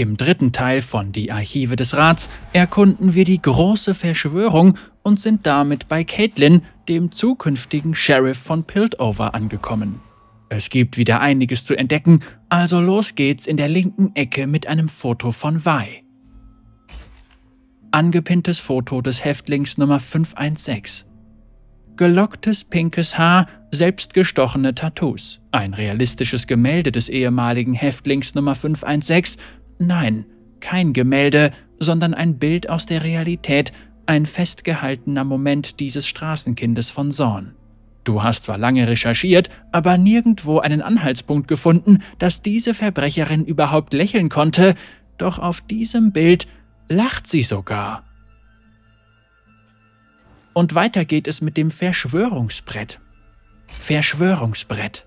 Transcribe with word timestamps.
Im 0.00 0.16
dritten 0.16 0.50
Teil 0.52 0.80
von 0.80 1.12
Die 1.12 1.30
Archive 1.30 1.76
des 1.76 1.94
Rats 1.94 2.30
erkunden 2.54 3.14
wir 3.14 3.24
die 3.24 3.42
große 3.42 3.94
Verschwörung 3.94 4.78
und 5.02 5.20
sind 5.20 5.44
damit 5.44 5.88
bei 5.88 6.04
Caitlin, 6.04 6.62
dem 6.88 7.12
zukünftigen 7.12 7.94
Sheriff 7.94 8.38
von 8.38 8.64
Piltover, 8.64 9.34
angekommen. 9.34 10.00
Es 10.48 10.70
gibt 10.70 10.96
wieder 10.96 11.20
einiges 11.20 11.66
zu 11.66 11.76
entdecken, 11.76 12.20
also 12.48 12.80
los 12.80 13.14
geht's 13.14 13.46
in 13.46 13.58
der 13.58 13.68
linken 13.68 14.16
Ecke 14.16 14.46
mit 14.46 14.66
einem 14.66 14.88
Foto 14.88 15.32
von 15.32 15.66
Vi. 15.66 16.02
Angepinntes 17.90 18.58
Foto 18.58 19.02
des 19.02 19.22
Häftlings 19.22 19.76
Nummer 19.76 20.00
516. 20.00 21.04
Gelocktes 21.96 22.64
pinkes 22.64 23.18
Haar, 23.18 23.46
selbstgestochene 23.72 24.74
Tattoos. 24.74 25.42
Ein 25.52 25.74
realistisches 25.74 26.46
Gemälde 26.46 26.90
des 26.90 27.10
ehemaligen 27.10 27.74
Häftlings 27.74 28.34
Nummer 28.34 28.54
516 28.54 29.38
Nein, 29.80 30.26
kein 30.60 30.92
Gemälde, 30.92 31.52
sondern 31.78 32.12
ein 32.12 32.38
Bild 32.38 32.68
aus 32.68 32.84
der 32.84 33.02
Realität, 33.02 33.72
ein 34.04 34.26
festgehaltener 34.26 35.24
Moment 35.24 35.80
dieses 35.80 36.06
Straßenkindes 36.06 36.90
von 36.90 37.10
Zorn. 37.12 37.54
Du 38.04 38.22
hast 38.22 38.44
zwar 38.44 38.58
lange 38.58 38.86
recherchiert, 38.86 39.48
aber 39.72 39.96
nirgendwo 39.96 40.58
einen 40.58 40.82
Anhaltspunkt 40.82 41.48
gefunden, 41.48 42.02
dass 42.18 42.42
diese 42.42 42.74
Verbrecherin 42.74 43.46
überhaupt 43.46 43.94
lächeln 43.94 44.28
konnte, 44.28 44.74
doch 45.16 45.38
auf 45.38 45.62
diesem 45.62 46.12
Bild 46.12 46.46
lacht 46.90 47.26
sie 47.26 47.42
sogar. 47.42 48.04
Und 50.52 50.74
weiter 50.74 51.06
geht 51.06 51.26
es 51.26 51.40
mit 51.40 51.56
dem 51.56 51.70
Verschwörungsbrett. 51.70 53.00
Verschwörungsbrett. 53.66 55.06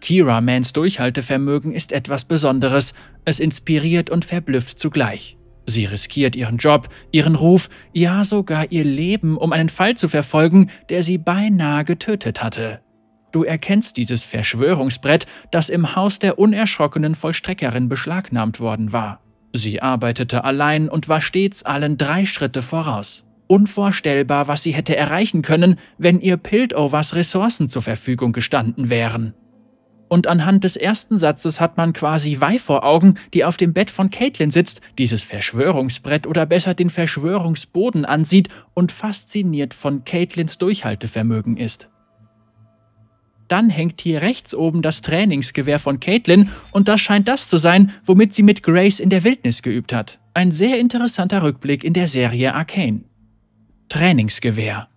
Kira 0.00 0.40
Mans 0.40 0.72
Durchhaltevermögen 0.72 1.72
ist 1.72 1.92
etwas 1.92 2.24
Besonderes, 2.24 2.94
es 3.24 3.40
inspiriert 3.40 4.10
und 4.10 4.24
verblüfft 4.24 4.78
zugleich. 4.78 5.36
Sie 5.66 5.84
riskiert 5.84 6.36
ihren 6.36 6.58
Job, 6.58 6.88
ihren 7.10 7.34
Ruf, 7.34 7.68
ja 7.92 8.22
sogar 8.22 8.70
ihr 8.70 8.84
Leben, 8.84 9.36
um 9.36 9.52
einen 9.52 9.68
Fall 9.68 9.96
zu 9.96 10.08
verfolgen, 10.08 10.70
der 10.88 11.02
sie 11.02 11.18
beinahe 11.18 11.84
getötet 11.84 12.42
hatte. 12.42 12.80
Du 13.32 13.42
erkennst 13.42 13.96
dieses 13.96 14.24
Verschwörungsbrett, 14.24 15.26
das 15.50 15.68
im 15.68 15.96
Haus 15.96 16.18
der 16.18 16.38
unerschrockenen 16.38 17.14
Vollstreckerin 17.14 17.88
beschlagnahmt 17.88 18.60
worden 18.60 18.92
war. 18.92 19.20
Sie 19.52 19.82
arbeitete 19.82 20.44
allein 20.44 20.88
und 20.88 21.08
war 21.08 21.20
stets 21.20 21.64
allen 21.64 21.98
drei 21.98 22.26
Schritte 22.26 22.62
voraus. 22.62 23.24
Unvorstellbar, 23.48 24.48
was 24.48 24.62
sie 24.62 24.72
hätte 24.72 24.96
erreichen 24.96 25.42
können, 25.42 25.78
wenn 25.98 26.20
ihr 26.20 26.36
Piltovers 26.36 27.14
Ressourcen 27.14 27.68
zur 27.68 27.82
Verfügung 27.82 28.32
gestanden 28.32 28.90
wären. 28.90 29.34
Und 30.08 30.26
anhand 30.26 30.64
des 30.64 30.76
ersten 30.76 31.18
Satzes 31.18 31.60
hat 31.60 31.76
man 31.76 31.92
quasi 31.92 32.40
Wei 32.40 32.58
vor 32.58 32.84
Augen, 32.84 33.16
die 33.34 33.44
auf 33.44 33.56
dem 33.56 33.72
Bett 33.72 33.90
von 33.90 34.10
Caitlin 34.10 34.50
sitzt, 34.50 34.80
dieses 34.98 35.24
Verschwörungsbrett 35.24 36.26
oder 36.26 36.46
besser 36.46 36.74
den 36.74 36.90
Verschwörungsboden 36.90 38.04
ansieht 38.04 38.48
und 38.74 38.92
fasziniert 38.92 39.74
von 39.74 40.04
Caitlins 40.04 40.58
Durchhaltevermögen 40.58 41.56
ist. 41.56 41.88
Dann 43.48 43.70
hängt 43.70 44.00
hier 44.00 44.22
rechts 44.22 44.54
oben 44.54 44.82
das 44.82 45.02
Trainingsgewehr 45.02 45.78
von 45.78 46.00
Caitlin 46.00 46.50
und 46.72 46.88
das 46.88 47.00
scheint 47.00 47.28
das 47.28 47.48
zu 47.48 47.56
sein, 47.56 47.92
womit 48.04 48.34
sie 48.34 48.42
mit 48.42 48.62
Grace 48.62 49.00
in 49.00 49.10
der 49.10 49.24
Wildnis 49.24 49.62
geübt 49.62 49.92
hat. 49.92 50.18
Ein 50.34 50.52
sehr 50.52 50.78
interessanter 50.80 51.42
Rückblick 51.42 51.84
in 51.84 51.92
der 51.92 52.08
Serie 52.08 52.54
Arcane. 52.54 53.04
Trainingsgewehr. 53.88 54.88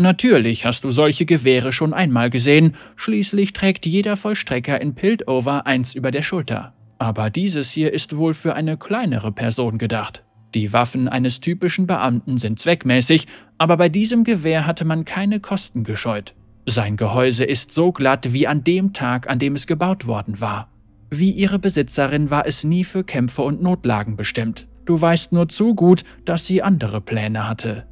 Natürlich 0.00 0.64
hast 0.64 0.84
du 0.84 0.92
solche 0.92 1.26
Gewehre 1.26 1.72
schon 1.72 1.92
einmal 1.92 2.30
gesehen, 2.30 2.76
schließlich 2.94 3.52
trägt 3.52 3.84
jeder 3.84 4.16
Vollstrecker 4.16 4.80
in 4.80 4.94
Piltover 4.94 5.66
eins 5.66 5.92
über 5.94 6.12
der 6.12 6.22
Schulter. 6.22 6.72
Aber 6.98 7.30
dieses 7.30 7.72
hier 7.72 7.92
ist 7.92 8.16
wohl 8.16 8.34
für 8.34 8.54
eine 8.54 8.76
kleinere 8.76 9.32
Person 9.32 9.76
gedacht. 9.76 10.22
Die 10.54 10.72
Waffen 10.72 11.08
eines 11.08 11.40
typischen 11.40 11.88
Beamten 11.88 12.38
sind 12.38 12.60
zweckmäßig, 12.60 13.26
aber 13.58 13.76
bei 13.76 13.88
diesem 13.88 14.22
Gewehr 14.22 14.66
hatte 14.66 14.84
man 14.84 15.04
keine 15.04 15.40
Kosten 15.40 15.82
gescheut. 15.82 16.34
Sein 16.64 16.96
Gehäuse 16.96 17.44
ist 17.44 17.72
so 17.72 17.90
glatt 17.90 18.32
wie 18.32 18.46
an 18.46 18.62
dem 18.62 18.92
Tag, 18.92 19.28
an 19.28 19.40
dem 19.40 19.54
es 19.54 19.66
gebaut 19.66 20.06
worden 20.06 20.40
war. 20.40 20.70
Wie 21.10 21.30
ihre 21.30 21.58
Besitzerin 21.58 22.30
war 22.30 22.46
es 22.46 22.62
nie 22.62 22.84
für 22.84 23.02
Kämpfe 23.02 23.42
und 23.42 23.62
Notlagen 23.62 24.16
bestimmt. 24.16 24.68
Du 24.84 25.00
weißt 25.00 25.32
nur 25.32 25.48
zu 25.48 25.74
gut, 25.74 26.04
dass 26.24 26.46
sie 26.46 26.62
andere 26.62 27.00
Pläne 27.00 27.48
hatte. 27.48 27.86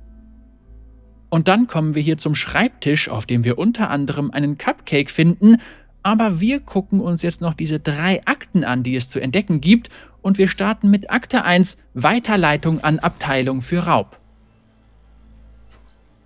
Und 1.36 1.48
dann 1.48 1.66
kommen 1.66 1.94
wir 1.94 2.00
hier 2.00 2.16
zum 2.16 2.34
Schreibtisch, 2.34 3.10
auf 3.10 3.26
dem 3.26 3.44
wir 3.44 3.58
unter 3.58 3.90
anderem 3.90 4.30
einen 4.30 4.56
Cupcake 4.56 5.10
finden, 5.10 5.58
aber 6.02 6.40
wir 6.40 6.60
gucken 6.60 6.98
uns 6.98 7.20
jetzt 7.20 7.42
noch 7.42 7.52
diese 7.52 7.78
drei 7.78 8.22
Akten 8.24 8.64
an, 8.64 8.82
die 8.82 8.96
es 8.96 9.10
zu 9.10 9.20
entdecken 9.20 9.60
gibt, 9.60 9.90
und 10.22 10.38
wir 10.38 10.48
starten 10.48 10.90
mit 10.90 11.10
Akte 11.10 11.44
1 11.44 11.76
Weiterleitung 11.92 12.82
an 12.82 13.00
Abteilung 13.00 13.60
für 13.60 13.80
Raub. 13.80 14.18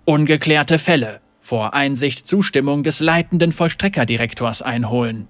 Ungeklärte 0.05 0.79
Fälle. 0.79 1.19
Vor 1.41 1.73
Einsicht 1.73 2.25
Zustimmung 2.25 2.83
des 2.83 3.01
leitenden 3.01 3.51
Vollstreckerdirektors 3.51 4.61
einholen. 4.61 5.27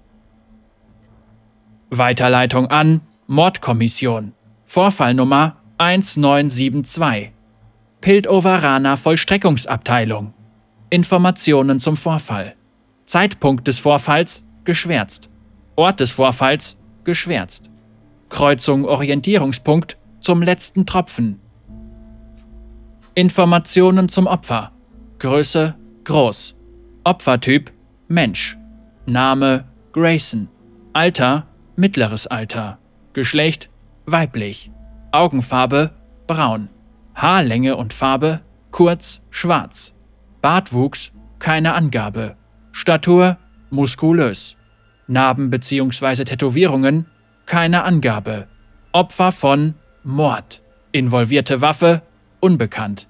Weiterleitung 1.90 2.68
an 2.68 3.00
Mordkommission. 3.26 4.32
Vorfallnummer 4.64 5.56
1972. 5.78 7.32
Piltoveraner 8.02 8.96
Vollstreckungsabteilung. 8.96 10.34
Informationen 10.90 11.78
zum 11.78 11.96
Vorfall. 11.96 12.56
Zeitpunkt 13.06 13.68
des 13.68 13.78
Vorfalls 13.78 14.44
geschwärzt. 14.64 15.30
Ort 15.76 16.00
des 16.00 16.10
Vorfalls 16.10 16.80
geschwärzt. 17.04 17.70
Kreuzung 18.28 18.84
Orientierungspunkt 18.86 19.98
zum 20.20 20.42
letzten 20.42 20.84
Tropfen. 20.84 21.38
Informationen 23.14 24.08
zum 24.08 24.26
Opfer. 24.26 24.72
Größe 25.20 25.76
groß. 26.02 26.56
Opfertyp 27.04 27.70
Mensch. 28.08 28.58
Name 29.06 29.64
Grayson. 29.92 30.48
Alter 30.92 31.46
mittleres 31.76 32.26
Alter. 32.26 32.78
Geschlecht 33.12 33.70
weiblich. 34.06 34.72
Augenfarbe 35.12 35.92
braun. 36.26 36.68
Haarlänge 37.14 37.76
und 37.76 37.92
Farbe 37.92 38.40
kurz 38.70 39.22
schwarz. 39.30 39.94
Bartwuchs 40.40 41.12
keine 41.38 41.74
Angabe. 41.74 42.36
Statur 42.72 43.38
muskulös. 43.70 44.56
Narben 45.06 45.50
bzw. 45.50 46.24
Tätowierungen 46.24 47.06
keine 47.46 47.84
Angabe. 47.84 48.48
Opfer 48.92 49.32
von 49.32 49.74
Mord. 50.02 50.62
Involvierte 50.92 51.60
Waffe 51.60 52.02
unbekannt. 52.40 53.08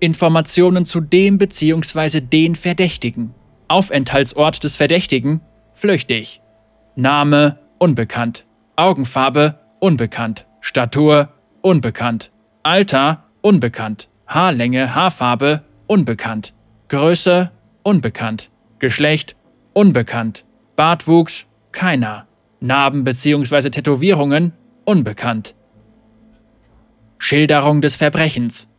Informationen 0.00 0.84
zu 0.84 1.00
dem 1.00 1.38
bzw. 1.38 2.20
den 2.20 2.56
Verdächtigen. 2.56 3.34
Aufenthaltsort 3.68 4.64
des 4.64 4.76
Verdächtigen 4.76 5.40
flüchtig. 5.72 6.42
Name 6.96 7.58
unbekannt. 7.78 8.46
Augenfarbe 8.76 9.60
unbekannt. 9.78 10.46
Statur 10.62 11.28
unbekannt. 11.60 12.30
Alter 12.62 13.24
unbekannt. 13.40 14.08
Haarlänge, 14.28 14.94
Haarfarbe 14.94 15.64
unbekannt. 15.88 16.54
Größe 16.88 17.50
unbekannt. 17.82 18.50
Geschlecht 18.78 19.34
unbekannt. 19.72 20.44
Bartwuchs 20.76 21.46
keiner. 21.72 22.28
Narben 22.60 23.02
bzw. 23.02 23.70
Tätowierungen 23.70 24.52
unbekannt. 24.84 25.56
Schilderung 27.18 27.80
des 27.80 27.96
Verbrechens. 27.96 28.70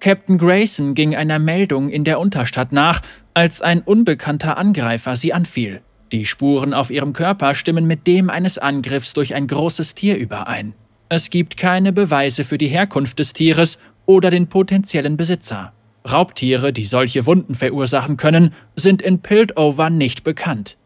Captain 0.00 0.38
Grayson 0.38 0.94
ging 0.94 1.14
einer 1.14 1.38
Meldung 1.38 1.90
in 1.90 2.04
der 2.04 2.18
Unterstadt 2.18 2.72
nach, 2.72 3.02
als 3.34 3.60
ein 3.60 3.82
unbekannter 3.82 4.56
Angreifer 4.56 5.16
sie 5.16 5.34
anfiel. 5.34 5.82
Die 6.12 6.24
Spuren 6.24 6.72
auf 6.72 6.90
ihrem 6.90 7.12
Körper 7.12 7.54
stimmen 7.54 7.86
mit 7.86 8.06
dem 8.06 8.30
eines 8.30 8.56
Angriffs 8.56 9.12
durch 9.12 9.34
ein 9.34 9.46
großes 9.46 9.94
Tier 9.94 10.16
überein. 10.16 10.74
Es 11.08 11.30
gibt 11.30 11.56
keine 11.56 11.92
Beweise 11.92 12.44
für 12.44 12.58
die 12.58 12.66
Herkunft 12.66 13.18
des 13.18 13.32
Tieres 13.32 13.78
oder 14.06 14.30
den 14.30 14.48
potenziellen 14.48 15.16
Besitzer. 15.16 15.72
Raubtiere, 16.10 16.72
die 16.72 16.84
solche 16.84 17.26
Wunden 17.26 17.54
verursachen 17.54 18.16
können, 18.16 18.54
sind 18.76 19.02
in 19.02 19.20
Piltover 19.20 19.90
nicht 19.90 20.24
bekannt. 20.24 20.78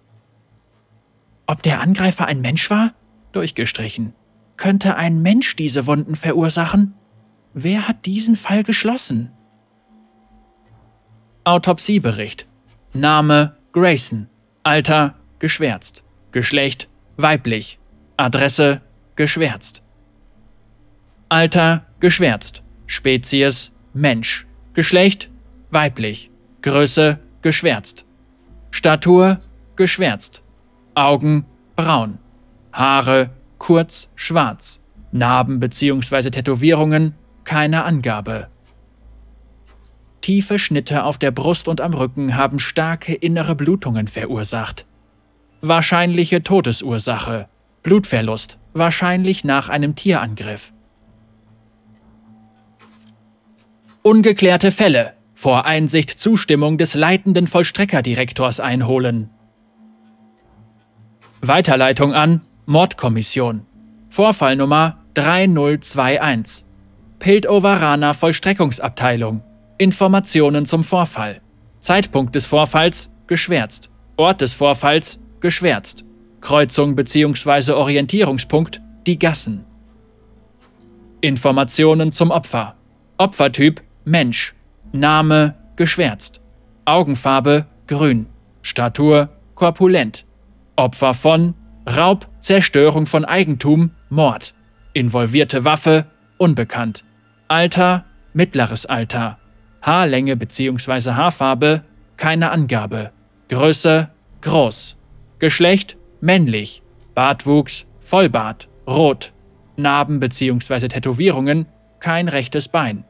Ob 1.47 1.63
der 1.63 1.81
Angreifer 1.81 2.27
ein 2.27 2.41
Mensch 2.41 2.71
war? 2.71 2.93
Durchgestrichen. 3.33 4.15
Könnte 4.57 4.97
ein 4.97 5.23
Mensch 5.23 5.57
diese 5.57 5.87
Wunden 5.87 6.17
verursachen? 6.17 6.95
Wer 7.55 7.89
hat 7.89 8.07
diesen 8.07 8.37
Fall 8.37 8.63
geschlossen? 8.63 9.31
Autopsiebericht. 11.45 12.47
Name 12.93 13.57
Grayson. 13.73 14.29
Alter 14.63 15.15
geschwärzt. 15.39 16.05
Geschlecht 16.33 16.89
weiblich. 17.17 17.79
Adresse 18.17 18.83
geschwärzt. 19.17 19.83
Alter 21.31 21.87
geschwärzt. 22.01 22.65
Spezies 22.87 23.71
Mensch. 23.95 24.49
Geschlecht 24.75 25.31
weiblich. 25.71 26.29
Größe 26.63 27.21
geschwärzt. 27.41 28.05
Statur 28.73 29.39
geschwärzt. 29.77 30.43
Augen 30.97 31.47
braun. 31.77 32.19
Haare 32.73 33.31
kurz 33.59 34.11
schwarz. 34.17 34.83
Narben 35.13 35.61
bzw. 35.61 36.31
Tätowierungen 36.31 37.15
keine 37.45 37.85
Angabe. 37.85 38.49
Tiefe 40.23 40.59
Schnitte 40.59 41.05
auf 41.05 41.17
der 41.17 41.31
Brust 41.31 41.69
und 41.69 41.81
am 41.81 41.95
Rücken 41.95 42.37
haben 42.37 42.59
starke 42.59 43.15
innere 43.15 43.55
Blutungen 43.55 44.09
verursacht. 44.09 44.85
Wahrscheinliche 45.61 46.43
Todesursache. 46.43 47.49
Blutverlust, 47.85 48.59
wahrscheinlich 48.73 49.45
nach 49.45 49.69
einem 49.69 49.95
Tierangriff. 49.95 50.73
Ungeklärte 54.03 54.71
Fälle. 54.71 55.13
Vor 55.35 55.67
Einsicht 55.67 56.09
Zustimmung 56.09 56.79
des 56.79 56.95
leitenden 56.95 57.47
Vollstreckerdirektors 57.47 58.59
einholen. 58.59 59.29
Weiterleitung 61.43 62.15
an 62.15 62.41
Mordkommission. 62.65 63.67
Vorfallnummer 64.09 64.97
3021. 65.15 66.65
Piltoveraner 67.19 68.15
Vollstreckungsabteilung. 68.15 69.43
Informationen 69.77 70.65
zum 70.65 70.83
Vorfall. 70.83 71.43
Zeitpunkt 71.81 72.35
des 72.35 72.47
Vorfalls 72.47 73.11
geschwärzt. 73.27 73.91
Ort 74.17 74.41
des 74.41 74.55
Vorfalls 74.55 75.21
geschwärzt. 75.41 76.05
Kreuzung 76.41 76.97
bzw. 76.97 77.73
Orientierungspunkt 77.73 78.81
die 79.07 79.19
Gassen. 79.19 79.67
Informationen 81.21 82.13
zum 82.13 82.31
Opfer. 82.31 82.77
Opfertyp 83.19 83.83
Mensch. 84.05 84.55
Name 84.93 85.55
geschwärzt. 85.77 86.41
Augenfarbe 86.85 87.67
grün. 87.87 88.27
Statur 88.63 89.29
korpulent. 89.55 90.27
Opfer 90.77 91.15
von 91.15 91.55
Raub, 91.87 92.27
Zerstörung 92.41 93.07
von 93.07 93.25
Eigentum, 93.25 93.93
Mord. 94.09 94.55
Involvierte 94.93 95.65
Waffe 95.65 96.07
unbekannt. 96.39 97.05
Alter 97.49 98.05
mittleres 98.33 98.87
Alter. 98.87 99.39
Haarlänge 99.83 100.37
bzw. 100.37 101.13
Haarfarbe 101.13 101.83
keine 102.17 102.51
Angabe. 102.51 103.13
Größe 103.49 104.11
groß. 104.43 104.97
Geschlecht 105.39 105.97
männlich. 106.21 106.83
Bartwuchs 107.15 107.87
Vollbart 108.01 108.69
rot. 108.87 109.33
Narben 109.77 110.21
bzw. 110.21 110.89
Tätowierungen 110.89 111.67
kein 111.99 112.29
rechtes 112.29 112.69
Bein. 112.69 113.05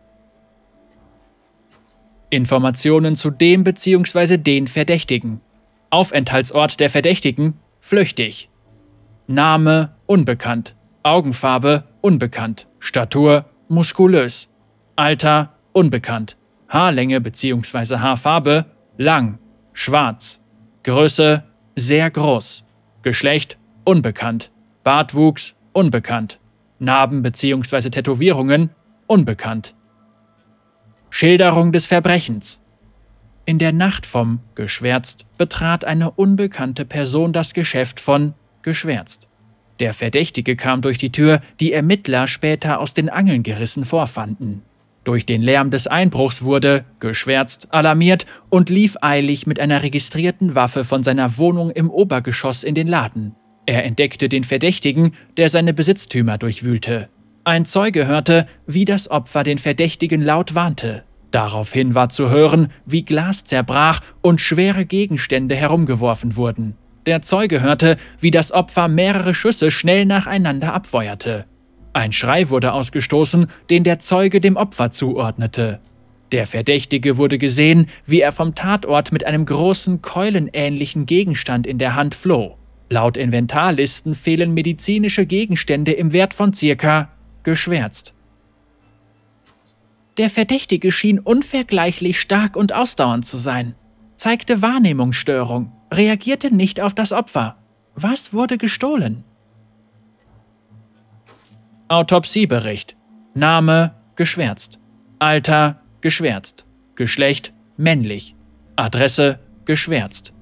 Informationen 2.30 3.16
zu 3.16 3.30
dem 3.30 3.64
bzw. 3.64 4.36
den 4.38 4.66
Verdächtigen. 4.68 5.40
Aufenthaltsort 5.90 6.78
der 6.78 6.88
Verdächtigen 6.88 7.54
flüchtig. 7.80 8.48
Name 9.26 9.96
unbekannt. 10.06 10.76
Augenfarbe 11.02 11.84
unbekannt. 12.00 12.68
Statur 12.78 13.46
muskulös. 13.68 14.48
Alter 14.96 15.54
unbekannt. 15.72 16.36
Haarlänge 16.68 17.20
bzw. 17.20 17.96
Haarfarbe 17.96 18.66
lang, 18.96 19.38
schwarz. 19.72 20.40
Größe 20.84 21.42
sehr 21.74 22.10
groß. 22.10 22.64
Geschlecht 23.02 23.58
unbekannt. 23.84 24.52
Bartwuchs 24.84 25.54
unbekannt. 25.72 26.38
Narben 26.78 27.22
bzw. 27.22 27.90
Tätowierungen 27.90 28.70
unbekannt. 29.06 29.74
Schilderung 31.12 31.72
des 31.72 31.86
Verbrechens. 31.86 32.62
In 33.44 33.58
der 33.58 33.72
Nacht 33.72 34.06
vom 34.06 34.38
Geschwärzt 34.54 35.26
betrat 35.38 35.84
eine 35.84 36.12
unbekannte 36.12 36.84
Person 36.84 37.32
das 37.32 37.52
Geschäft 37.52 37.98
von 37.98 38.34
Geschwärzt. 38.62 39.26
Der 39.80 39.92
Verdächtige 39.92 40.54
kam 40.54 40.82
durch 40.82 40.98
die 40.98 41.10
Tür, 41.10 41.40
die 41.58 41.72
Ermittler 41.72 42.28
später 42.28 42.78
aus 42.78 42.94
den 42.94 43.08
Angeln 43.08 43.42
gerissen 43.42 43.84
vorfanden. 43.84 44.62
Durch 45.02 45.26
den 45.26 45.42
Lärm 45.42 45.72
des 45.72 45.88
Einbruchs 45.88 46.42
wurde, 46.42 46.84
geschwärzt, 47.00 47.68
alarmiert 47.72 48.26
und 48.48 48.70
lief 48.70 48.96
eilig 49.00 49.48
mit 49.48 49.58
einer 49.58 49.82
registrierten 49.82 50.54
Waffe 50.54 50.84
von 50.84 51.02
seiner 51.02 51.38
Wohnung 51.38 51.70
im 51.70 51.90
Obergeschoss 51.90 52.62
in 52.62 52.76
den 52.76 52.86
Laden. 52.86 53.34
Er 53.66 53.84
entdeckte 53.84 54.28
den 54.28 54.44
Verdächtigen, 54.44 55.14
der 55.36 55.48
seine 55.48 55.74
Besitztümer 55.74 56.38
durchwühlte. 56.38 57.08
Ein 57.44 57.64
Zeuge 57.64 58.06
hörte, 58.06 58.46
wie 58.66 58.84
das 58.84 59.10
Opfer 59.10 59.44
den 59.44 59.56
Verdächtigen 59.56 60.20
laut 60.20 60.54
warnte. 60.54 61.04
Daraufhin 61.30 61.94
war 61.94 62.10
zu 62.10 62.28
hören, 62.28 62.68
wie 62.84 63.02
Glas 63.02 63.44
zerbrach 63.44 64.00
und 64.20 64.42
schwere 64.42 64.84
Gegenstände 64.84 65.56
herumgeworfen 65.56 66.36
wurden. 66.36 66.74
Der 67.06 67.22
Zeuge 67.22 67.62
hörte, 67.62 67.96
wie 68.18 68.30
das 68.30 68.52
Opfer 68.52 68.88
mehrere 68.88 69.32
Schüsse 69.32 69.70
schnell 69.70 70.04
nacheinander 70.04 70.74
abfeuerte. 70.74 71.46
Ein 71.94 72.12
Schrei 72.12 72.50
wurde 72.50 72.74
ausgestoßen, 72.74 73.46
den 73.70 73.84
der 73.84 74.00
Zeuge 74.00 74.42
dem 74.42 74.56
Opfer 74.56 74.90
zuordnete. 74.90 75.80
Der 76.32 76.46
Verdächtige 76.46 77.16
wurde 77.16 77.38
gesehen, 77.38 77.86
wie 78.04 78.20
er 78.20 78.32
vom 78.32 78.54
Tatort 78.54 79.12
mit 79.12 79.24
einem 79.24 79.46
großen 79.46 80.02
keulenähnlichen 80.02 81.06
Gegenstand 81.06 81.66
in 81.66 81.78
der 81.78 81.96
Hand 81.96 82.14
floh. 82.14 82.58
Laut 82.90 83.16
Inventarlisten 83.16 84.14
fehlen 84.14 84.52
medizinische 84.52 85.24
Gegenstände 85.24 85.92
im 85.92 86.12
Wert 86.12 86.34
von 86.34 86.52
circa 86.52 87.08
geschwärzt. 87.42 88.14
Der 90.16 90.30
Verdächtige 90.30 90.92
schien 90.92 91.18
unvergleichlich 91.18 92.20
stark 92.20 92.56
und 92.56 92.74
ausdauernd 92.74 93.24
zu 93.24 93.38
sein, 93.38 93.74
zeigte 94.16 94.60
Wahrnehmungsstörung, 94.60 95.72
reagierte 95.92 96.54
nicht 96.54 96.80
auf 96.80 96.94
das 96.94 97.12
Opfer. 97.12 97.56
Was 97.94 98.32
wurde 98.32 98.58
gestohlen? 98.58 99.24
Autopsiebericht. 101.88 102.96
Name 103.34 103.94
geschwärzt. 104.14 104.78
Alter 105.18 105.80
geschwärzt. 106.00 106.64
Geschlecht 106.94 107.52
männlich. 107.76 108.36
Adresse 108.76 109.40
geschwärzt. 109.64 110.32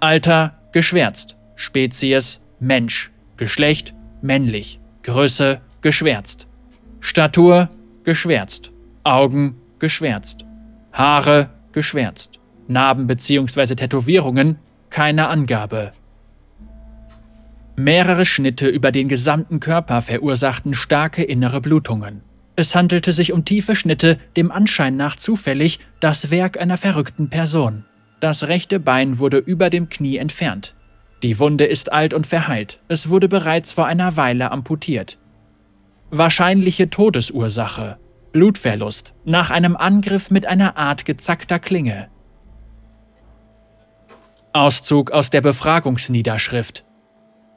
Alter 0.00 0.58
geschwärzt. 0.72 1.36
Spezies 1.56 2.40
Mensch. 2.60 3.10
Geschlecht 3.36 3.94
männlich. 4.20 4.80
Größe 5.02 5.60
geschwärzt. 5.82 6.46
Statur 7.00 7.68
geschwärzt. 8.04 8.70
Augen 9.04 9.56
geschwärzt. 9.78 10.44
Haare 10.92 11.50
geschwärzt. 11.72 12.38
Narben 12.68 13.06
bzw. 13.06 13.74
Tätowierungen 13.74 14.58
keine 14.90 15.28
Angabe. 15.28 15.92
Mehrere 17.76 18.24
Schnitte 18.24 18.68
über 18.68 18.92
den 18.92 19.08
gesamten 19.08 19.58
Körper 19.58 20.02
verursachten 20.02 20.74
starke 20.74 21.22
innere 21.22 21.60
Blutungen. 21.60 22.20
Es 22.54 22.74
handelte 22.74 23.12
sich 23.12 23.32
um 23.32 23.46
tiefe 23.46 23.74
Schnitte, 23.74 24.18
dem 24.36 24.52
Anschein 24.52 24.96
nach 24.96 25.16
zufällig 25.16 25.80
das 25.98 26.30
Werk 26.30 26.60
einer 26.60 26.76
verrückten 26.76 27.30
Person. 27.30 27.84
Das 28.20 28.48
rechte 28.48 28.78
Bein 28.78 29.18
wurde 29.18 29.38
über 29.38 29.70
dem 29.70 29.88
Knie 29.88 30.18
entfernt. 30.18 30.74
Die 31.22 31.38
Wunde 31.38 31.64
ist 31.64 31.90
alt 31.90 32.12
und 32.12 32.26
verheilt, 32.26 32.78
es 32.88 33.08
wurde 33.08 33.28
bereits 33.28 33.72
vor 33.72 33.86
einer 33.86 34.16
Weile 34.16 34.50
amputiert. 34.50 35.18
Wahrscheinliche 36.14 36.90
Todesursache 36.90 37.96
Blutverlust 38.32 39.14
nach 39.24 39.50
einem 39.50 39.76
Angriff 39.76 40.30
mit 40.30 40.44
einer 40.44 40.76
Art 40.76 41.06
gezackter 41.06 41.58
Klinge. 41.58 42.08
Auszug 44.52 45.10
aus 45.10 45.30
der 45.30 45.40
Befragungsniederschrift 45.40 46.84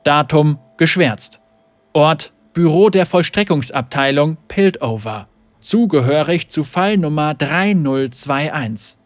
Datum 0.05 0.57
geschwärzt. 0.77 1.41
Ort 1.91 2.31
Büro 2.53 2.89
der 2.89 3.05
Vollstreckungsabteilung 3.05 4.37
Piltover. 4.47 5.27
Zugehörig 5.59 6.47
zu 6.47 6.63
Fallnummer 6.63 7.33
3021. 7.33 8.97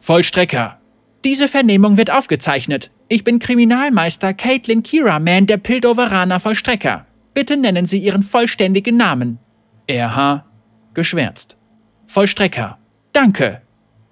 Vollstrecker. 0.00 0.80
Diese 1.24 1.46
Vernehmung 1.46 1.96
wird 1.96 2.10
aufgezeichnet. 2.10 2.90
Ich 3.06 3.22
bin 3.22 3.38
Kriminalmeister 3.38 4.34
Caitlin 4.34 4.82
Kiraman 4.82 5.46
der 5.46 5.58
Pildoveraner 5.58 6.40
Vollstrecker. 6.40 7.06
Bitte 7.34 7.56
nennen 7.56 7.86
Sie 7.86 7.98
Ihren 7.98 8.22
vollständigen 8.22 8.96
Namen. 8.96 9.38
RH. 9.90 10.44
Geschwärzt. 10.94 11.56
Vollstrecker. 12.06 12.78
Danke. 13.12 13.62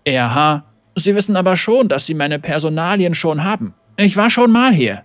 RH. 0.07 0.65
Sie 0.97 1.15
wissen 1.15 1.37
aber 1.37 1.57
schon, 1.57 1.89
dass 1.89 2.07
Sie 2.07 2.15
meine 2.15 2.39
Personalien 2.39 3.15
schon 3.15 3.45
haben. 3.45 3.75
Ich 3.97 4.17
war 4.17 4.31
schon 4.31 4.51
mal 4.51 4.73
hier. 4.73 5.05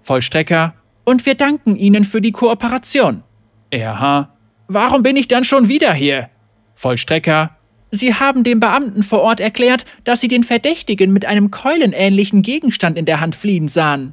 Vollstrecker, 0.00 0.74
und 1.04 1.24
wir 1.24 1.34
danken 1.34 1.76
Ihnen 1.76 2.04
für 2.04 2.20
die 2.20 2.32
Kooperation. 2.32 3.22
RH, 3.72 4.28
warum 4.68 5.02
bin 5.02 5.16
ich 5.16 5.28
dann 5.28 5.44
schon 5.44 5.68
wieder 5.68 5.92
hier? 5.92 6.30
Vollstrecker, 6.74 7.56
Sie 7.90 8.14
haben 8.14 8.42
dem 8.42 8.60
Beamten 8.60 9.02
vor 9.02 9.20
Ort 9.20 9.40
erklärt, 9.40 9.86
dass 10.04 10.20
Sie 10.20 10.28
den 10.28 10.44
Verdächtigen 10.44 11.12
mit 11.12 11.24
einem 11.24 11.50
keulenähnlichen 11.50 12.42
Gegenstand 12.42 12.98
in 12.98 13.06
der 13.06 13.20
Hand 13.20 13.34
fliehen 13.34 13.68
sahen. 13.68 14.12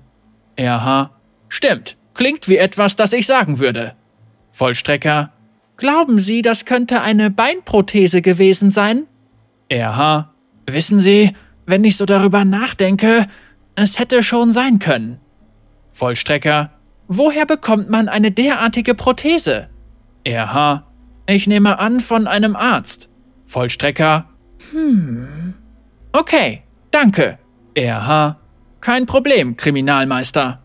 RH, 0.60 1.10
stimmt, 1.50 1.98
klingt 2.14 2.48
wie 2.48 2.58
etwas, 2.58 2.96
das 2.96 3.14
ich 3.14 3.26
sagen 3.26 3.60
würde. 3.60 3.94
Vollstrecker, 4.52 5.32
glauben 5.78 6.20
Sie, 6.20 6.42
das 6.42 6.66
könnte 6.66 7.02
eine 7.02 7.32
Beinprothese 7.32 8.22
gewesen 8.22 8.70
sein? 8.70 9.08
RH, 9.72 10.30
wissen 10.68 11.00
Sie, 11.00 11.34
wenn 11.66 11.84
ich 11.84 11.98
so 11.98 12.06
darüber 12.06 12.46
nachdenke, 12.46 13.28
es 13.76 14.00
hätte 14.00 14.22
schon 14.22 14.52
sein 14.52 14.80
können. 14.80 15.20
Vollstrecker. 15.92 16.72
Woher 17.08 17.46
bekommt 17.46 17.90
man 17.90 18.10
eine 18.10 18.32
derartige 18.32 18.96
Prothese? 18.96 19.70
RH. 20.28 20.84
Ich 21.26 21.48
nehme 21.48 21.80
an 21.80 22.00
von 22.00 22.28
einem 22.28 22.56
Arzt. 22.56 23.10
Vollstrecker. 23.46 24.26
Hm. 24.72 25.54
Okay, 26.12 26.64
danke. 26.92 27.38
RH. 27.78 28.38
Kein 28.82 29.06
Problem, 29.06 29.56
Kriminalmeister. 29.58 30.62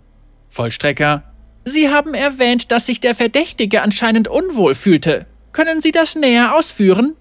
Vollstrecker. 0.49 1.28
Sie 1.69 1.91
haben 1.91 2.15
erwähnt, 2.15 2.73
dass 2.73 2.87
sich 2.87 3.01
der 3.01 3.15
Verdächtige 3.15 3.83
anscheinend 3.83 4.27
unwohl 4.27 4.75
fühlte. 4.75 5.27
Können 5.53 5.81
Sie 5.81 5.93
das 5.93 6.15
näher 6.15 6.55
ausführen? 6.55 7.15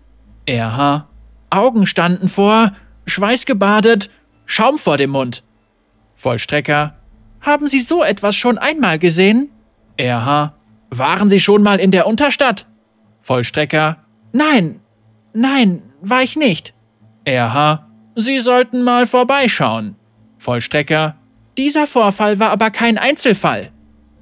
RH. 0.48 1.08
Augen 1.50 1.86
standen 1.86 2.30
vor, 2.30 2.74
schweißgebadet, 3.06 4.10
Schaum 4.46 4.78
vor 4.78 4.96
dem 4.96 5.10
Mund. 5.10 5.44
Vollstrecker. 6.16 6.96
Haben 7.42 7.68
Sie 7.68 7.82
so 7.82 8.02
etwas 8.02 8.36
schon 8.36 8.58
einmal 8.58 8.98
gesehen? 8.98 9.50
RH. 10.00 10.54
Waren 10.90 11.30
Sie 11.30 11.40
schon 11.40 11.62
mal 11.62 11.80
in 11.80 11.92
der 11.92 12.08
Unterstadt? 12.08 12.66
Vollstrecker. 13.20 13.98
Nein, 14.32 14.80
nein, 15.34 15.82
war 16.02 16.24
ich 16.24 16.38
nicht. 16.38 16.74
RH. 17.28 17.86
Sie 18.16 18.40
sollten 18.40 18.84
mal 18.84 19.06
vorbeischauen. 19.06 19.98
Vollstrecker. 20.38 21.18
Dieser 21.58 21.86
Vorfall 21.88 22.40
war 22.40 22.52
aber 22.52 22.72
kein 22.72 22.98
Einzelfall. 22.98 23.72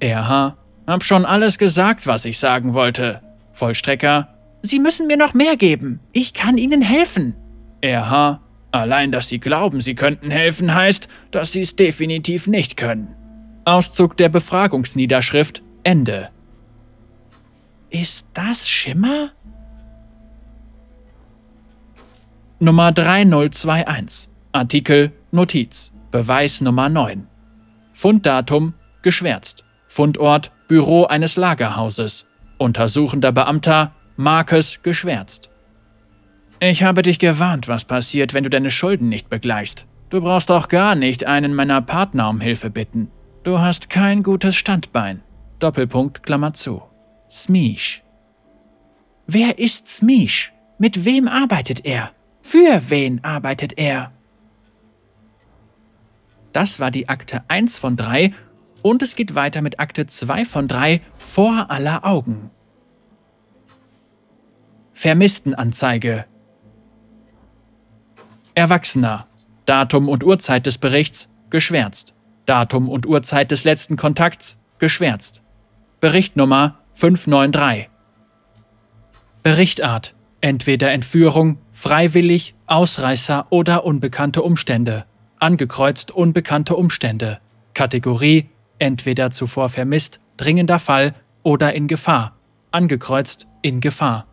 RH. 0.02 0.56
Hab 0.86 1.04
schon 1.04 1.24
alles 1.24 1.58
gesagt, 1.58 2.06
was 2.06 2.24
ich 2.24 2.38
sagen 2.38 2.74
wollte. 2.74 3.20
Vollstrecker. 3.52 4.28
Sie 4.62 4.78
müssen 4.78 5.06
mir 5.06 5.16
noch 5.16 5.34
mehr 5.34 5.56
geben. 5.56 6.00
Ich 6.12 6.34
kann 6.34 6.58
Ihnen 6.58 6.82
helfen. 6.82 7.34
RH. 7.82 8.40
Allein, 8.72 9.10
dass 9.10 9.28
Sie 9.28 9.38
glauben, 9.38 9.80
Sie 9.80 9.94
könnten 9.94 10.30
helfen, 10.30 10.74
heißt, 10.74 11.08
dass 11.30 11.52
Sie 11.52 11.62
es 11.62 11.76
definitiv 11.76 12.46
nicht 12.46 12.76
können. 12.76 13.14
Auszug 13.64 14.16
der 14.16 14.28
Befragungsniederschrift 14.28 15.62
Ende. 15.82 16.28
Ist 17.90 18.26
das 18.34 18.68
Schimmer? 18.68 19.30
Nummer 22.58 22.92
3021. 22.92 24.30
Artikel 24.52 25.12
Notiz. 25.30 25.92
Beweis 26.10 26.60
Nummer 26.60 26.88
9. 26.88 27.26
Funddatum 27.92 28.74
geschwärzt. 29.02 29.65
Fundort 29.96 30.52
Büro 30.68 31.04
eines 31.04 31.36
Lagerhauses. 31.36 32.26
Untersuchender 32.58 33.32
Beamter 33.32 33.94
Marcus 34.18 34.80
geschwärzt. 34.82 35.48
Ich 36.60 36.82
habe 36.82 37.00
dich 37.00 37.18
gewarnt, 37.18 37.66
was 37.66 37.86
passiert, 37.86 38.34
wenn 38.34 38.44
du 38.44 38.50
deine 38.50 38.70
Schulden 38.70 39.08
nicht 39.08 39.30
begleichst. 39.30 39.86
Du 40.10 40.20
brauchst 40.20 40.50
auch 40.50 40.68
gar 40.68 40.96
nicht 40.96 41.24
einen 41.24 41.54
meiner 41.54 41.80
Partner 41.80 42.28
um 42.28 42.42
Hilfe 42.42 42.68
bitten. 42.68 43.10
Du 43.42 43.58
hast 43.58 43.88
kein 43.88 44.22
gutes 44.22 44.54
Standbein. 44.54 45.22
Doppelpunkt, 45.60 46.22
Klammer 46.22 46.52
zu. 46.52 46.82
Smish. 47.30 48.02
Wer 49.26 49.58
ist 49.58 49.88
Smish? 49.88 50.52
Mit 50.76 51.06
wem 51.06 51.26
arbeitet 51.26 51.86
er? 51.86 52.10
Für 52.42 52.90
wen 52.90 53.24
arbeitet 53.24 53.78
er? 53.78 54.12
Das 56.52 56.80
war 56.80 56.90
die 56.90 57.08
Akte 57.08 57.44
1 57.48 57.78
von 57.78 57.96
3 57.96 58.34
und 58.86 59.02
es 59.02 59.16
geht 59.16 59.34
weiter 59.34 59.62
mit 59.62 59.80
Akte 59.80 60.06
2 60.06 60.44
von 60.44 60.68
3 60.68 61.00
vor 61.18 61.70
aller 61.70 62.06
Augen. 62.06 62.50
Vermisstenanzeige. 64.92 66.24
Erwachsener. 68.54 69.26
Datum 69.64 70.08
und 70.08 70.22
Uhrzeit 70.22 70.66
des 70.66 70.78
Berichts 70.78 71.28
geschwärzt. 71.50 72.14
Datum 72.46 72.88
und 72.88 73.06
Uhrzeit 73.06 73.50
des 73.50 73.64
letzten 73.64 73.96
Kontakts 73.96 74.56
geschwärzt. 74.78 75.42
Berichtnummer 75.98 76.78
593. 76.94 77.90
Berichtart. 79.42 80.14
Entweder 80.40 80.92
Entführung, 80.92 81.58
freiwillig, 81.72 82.54
Ausreißer 82.66 83.48
oder 83.50 83.84
unbekannte 83.84 84.42
Umstände. 84.42 85.06
Angekreuzt 85.40 86.12
unbekannte 86.12 86.76
Umstände. 86.76 87.40
Kategorie 87.74 88.48
entweder 88.78 89.30
zuvor 89.30 89.68
vermisst, 89.68 90.20
dringender 90.36 90.78
Fall 90.78 91.14
oder 91.42 91.74
in 91.74 91.86
Gefahr. 91.88 92.36
Angekreuzt 92.70 93.46
in 93.62 93.80
Gefahr. 93.80 94.26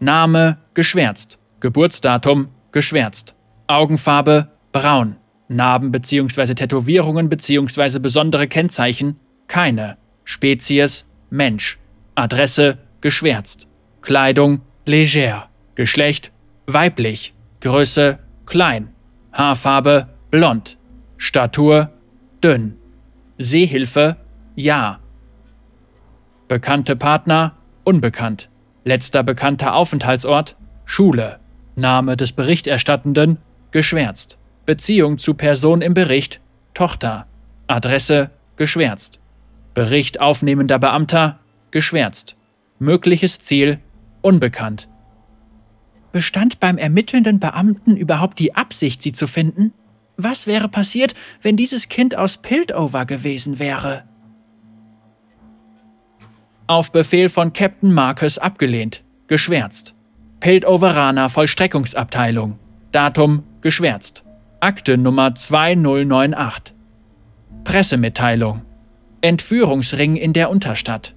Name 0.00 0.58
geschwärzt. 0.74 1.38
Geburtsdatum 1.60 2.48
geschwärzt. 2.72 3.34
Augenfarbe 3.66 4.48
braun. 4.72 5.16
Narben 5.48 5.90
bzw. 5.90 6.54
Tätowierungen 6.54 7.28
bzw. 7.28 7.98
besondere 7.98 8.48
Kennzeichen 8.48 9.18
keine. 9.48 9.96
Spezies 10.24 11.06
Mensch. 11.30 11.78
Adresse 12.14 12.78
geschwärzt. 13.00 13.66
Kleidung 14.02 14.60
leger. 14.84 15.48
Geschlecht 15.74 16.32
weiblich. 16.66 17.34
Größe 17.60 18.18
klein. 18.46 18.90
Haarfarbe 19.32 20.08
blond. 20.30 20.78
Statur 21.16 21.90
dünn. 22.42 22.76
Sehhilfe 23.38 24.16
ja. 24.56 24.98
Bekannte 26.48 26.96
Partner 26.96 27.56
unbekannt. 27.84 28.50
Letzter 28.84 29.22
bekannter 29.22 29.74
Aufenthaltsort 29.74 30.56
Schule. 30.84 31.38
Name 31.76 32.16
des 32.16 32.32
Berichterstattenden 32.32 33.38
geschwärzt. 33.70 34.38
Beziehung 34.66 35.18
zu 35.18 35.34
Person 35.34 35.80
im 35.82 35.94
Bericht 35.94 36.40
Tochter. 36.74 37.26
Adresse 37.68 38.30
geschwärzt. 38.56 39.20
Bericht 39.74 40.20
aufnehmender 40.20 40.78
Beamter 40.78 41.38
geschwärzt. 41.70 42.36
Mögliches 42.80 43.38
Ziel 43.38 43.78
unbekannt. 44.20 44.88
Bestand 46.10 46.58
beim 46.58 46.78
ermittelnden 46.78 47.38
Beamten 47.38 47.96
überhaupt 47.96 48.38
die 48.38 48.56
Absicht, 48.56 49.02
sie 49.02 49.12
zu 49.12 49.26
finden? 49.26 49.72
Was 50.20 50.48
wäre 50.48 50.68
passiert, 50.68 51.14
wenn 51.42 51.56
dieses 51.56 51.88
Kind 51.88 52.16
aus 52.16 52.38
Piltover 52.38 53.06
gewesen 53.06 53.60
wäre? 53.60 54.02
Auf 56.66 56.90
Befehl 56.90 57.28
von 57.28 57.52
Captain 57.52 57.94
Marcus 57.94 58.36
abgelehnt. 58.36 59.04
Geschwärzt. 59.28 59.94
Piltoveraner 60.40 61.28
Vollstreckungsabteilung. 61.28 62.58
Datum 62.90 63.44
geschwärzt. 63.60 64.24
Akte 64.58 64.98
Nummer 64.98 65.36
2098. 65.36 66.74
Pressemitteilung. 67.62 68.62
Entführungsring 69.20 70.16
in 70.16 70.32
der 70.32 70.50
Unterstadt. 70.50 71.14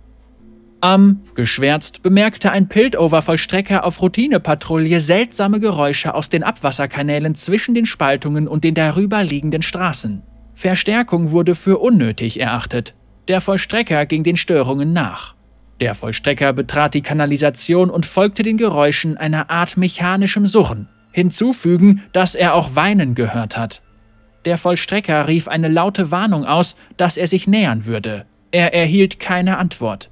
Am, 0.82 1.22
geschwärzt, 1.36 2.02
bemerkte 2.02 2.52
ein 2.52 2.68
Piltover-Vollstrecker 2.68 3.86
auf 3.86 4.02
Routinepatrouille 4.02 5.00
seltsame 5.00 5.60
Geräusche 5.60 6.16
aus 6.16 6.30
den 6.30 6.42
Abwasserkanälen 6.42 7.36
zwischen 7.36 7.76
den 7.76 7.86
Spaltungen 7.86 8.48
und 8.48 8.64
den 8.64 8.74
darüber 8.74 9.24
liegenden 9.24 9.62
Straßen. 9.62 10.24
Verstärkung 10.56 11.32
wurde 11.32 11.54
für 11.54 11.78
unnötig 11.78 12.40
erachtet. 12.40 12.96
Der 13.28 13.42
Vollstrecker 13.42 14.08
ging 14.08 14.24
den 14.24 14.38
Störungen 14.38 14.92
nach. 14.92 15.36
Der 15.82 15.94
Vollstrecker 15.94 16.52
betrat 16.54 16.96
die 16.96 17.02
Kanalisation 17.02 17.92
und 17.92 18.08
folgte 18.08 18.42
den 18.42 18.58
Geräuschen 18.58 19.18
einer 19.18 19.52
Art 19.52 19.78
mechanischem 19.78 20.48
Surren. 20.48 20.90
Hinzufügen, 21.12 22.04
dass 22.12 22.34
er 22.34 22.56
auch 22.56 22.76
Weinen 22.76 23.14
gehört 23.14 23.56
hat. 23.56 23.84
Der 24.46 24.58
Vollstrecker 24.58 25.28
rief 25.28 25.48
eine 25.48 25.68
laute 25.68 26.10
Warnung 26.10 26.46
aus, 26.46 26.76
dass 26.98 27.18
er 27.18 27.28
sich 27.28 27.48
nähern 27.48 27.86
würde. 27.86 28.26
Er 28.50 28.74
erhielt 28.74 29.20
keine 29.20 29.60
Antwort. 29.60 30.10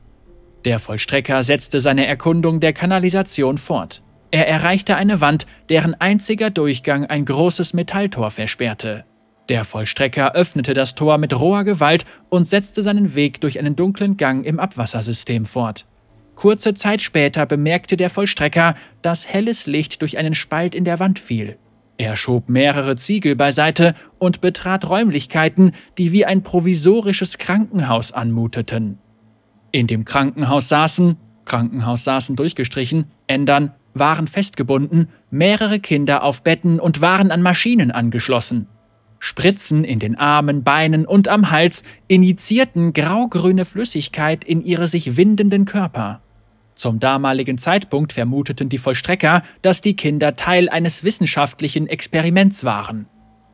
Der 0.66 0.80
Vollstrecker 0.80 1.42
setzte 1.44 1.80
seine 1.80 2.06
Erkundung 2.06 2.60
der 2.60 2.74
Kanalisation 2.74 3.58
fort. 3.58 4.04
Er 4.32 4.48
erreichte 4.48 4.96
eine 4.96 5.22
Wand, 5.22 5.48
deren 5.70 5.96
einziger 5.96 6.50
Durchgang 6.50 7.06
ein 7.06 7.26
großes 7.26 7.74
Metalltor 7.74 8.30
versperrte. 8.30 9.06
Der 9.48 9.66
Vollstrecker 9.66 10.36
öffnete 10.36 10.74
das 10.74 10.94
Tor 10.94 11.18
mit 11.18 11.38
roher 11.38 11.64
Gewalt 11.64 12.06
und 12.30 12.48
setzte 12.48 12.84
seinen 12.84 13.16
Weg 13.16 13.42
durch 13.42 13.58
einen 13.58 13.76
dunklen 13.76 14.18
Gang 14.18 14.46
im 14.46 14.60
Abwassersystem 14.60 15.46
fort. 15.46 15.88
Kurze 16.36 16.74
Zeit 16.74 17.02
später 17.02 17.46
bemerkte 17.46 17.98
der 17.98 18.12
Vollstrecker, 18.12 18.76
dass 19.02 19.28
helles 19.28 19.66
Licht 19.66 20.02
durch 20.02 20.18
einen 20.18 20.36
Spalt 20.36 20.76
in 20.76 20.86
der 20.86 21.00
Wand 21.00 21.18
fiel. 21.18 21.58
Er 21.98 22.16
schob 22.16 22.48
mehrere 22.48 22.96
Ziegel 22.96 23.36
beiseite 23.36 23.96
und 24.20 24.40
betrat 24.40 24.88
Räumlichkeiten, 24.88 25.74
die 25.98 26.14
wie 26.14 26.26
ein 26.26 26.44
provisorisches 26.44 27.38
Krankenhaus 27.40 28.14
anmuteten. 28.14 29.00
In 29.72 29.88
dem 29.88 30.06
Krankenhaus 30.06 30.70
saßen, 30.70 31.18
Krankenhaus 31.46 32.04
saßen 32.04 32.36
durchgestrichen, 32.36 33.06
ändern, 33.28 33.74
waren 33.94 34.28
festgebunden, 34.28 35.10
mehrere 35.30 35.80
Kinder 35.80 36.24
auf 36.24 36.44
Betten 36.44 36.80
und 36.80 37.02
waren 37.02 37.32
an 37.32 37.42
Maschinen 37.42 37.92
angeschlossen. 37.92 38.68
Spritzen 39.20 39.84
in 39.84 40.00
den 40.00 40.16
Armen, 40.16 40.64
Beinen 40.64 41.06
und 41.06 41.28
am 41.28 41.52
Hals 41.52 41.84
injizierten 42.08 42.94
graugrüne 42.94 43.66
Flüssigkeit 43.66 44.44
in 44.44 44.64
ihre 44.64 44.88
sich 44.88 45.18
windenden 45.18 45.66
Körper. 45.66 46.22
Zum 46.76 47.02
damaligen 47.02 47.58
Zeitpunkt 47.58 48.14
vermuteten 48.14 48.70
die 48.70 48.78
Vollstrecker, 48.78 49.44
dass 49.62 49.82
die 49.82 49.98
Kinder 49.98 50.38
Teil 50.38 50.70
eines 50.70 51.04
wissenschaftlichen 51.04 51.88
Experiments 51.88 52.64
waren. 52.64 53.08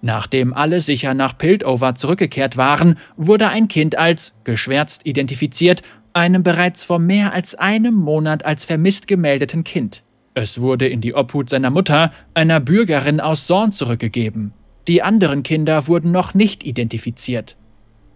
Nachdem 0.03 0.53
alle 0.53 0.81
sicher 0.81 1.15
nach 1.15 1.35
Piltover 1.35 1.95
zurückgekehrt 1.95 2.57
waren, 2.57 2.99
wurde 3.17 3.47
ein 3.47 3.67
Kind 3.67 3.97
als 3.97 4.35
geschwärzt 4.43 5.07
identifiziert, 5.07 5.81
einem 6.15 6.43
bereits 6.43 6.83
vor 6.83 6.97
mehr 6.97 7.33
als 7.33 7.55
einem 7.55 7.93
Monat 7.93 8.45
als 8.45 8.63
vermisst 8.63 9.07
gemeldeten 9.07 9.63
Kind. 9.63 10.03
Es 10.33 10.61
wurde 10.61 10.87
in 10.87 11.01
die 11.01 11.13
Obhut 11.13 11.49
seiner 11.49 11.69
Mutter, 11.69 12.11
einer 12.33 12.59
Bürgerin 12.59 13.19
aus 13.19 13.47
Sorn, 13.47 13.71
zurückgegeben. 13.71 14.53
Die 14.87 15.03
anderen 15.03 15.43
Kinder 15.43 15.87
wurden 15.87 16.11
noch 16.11 16.33
nicht 16.33 16.65
identifiziert. 16.65 17.57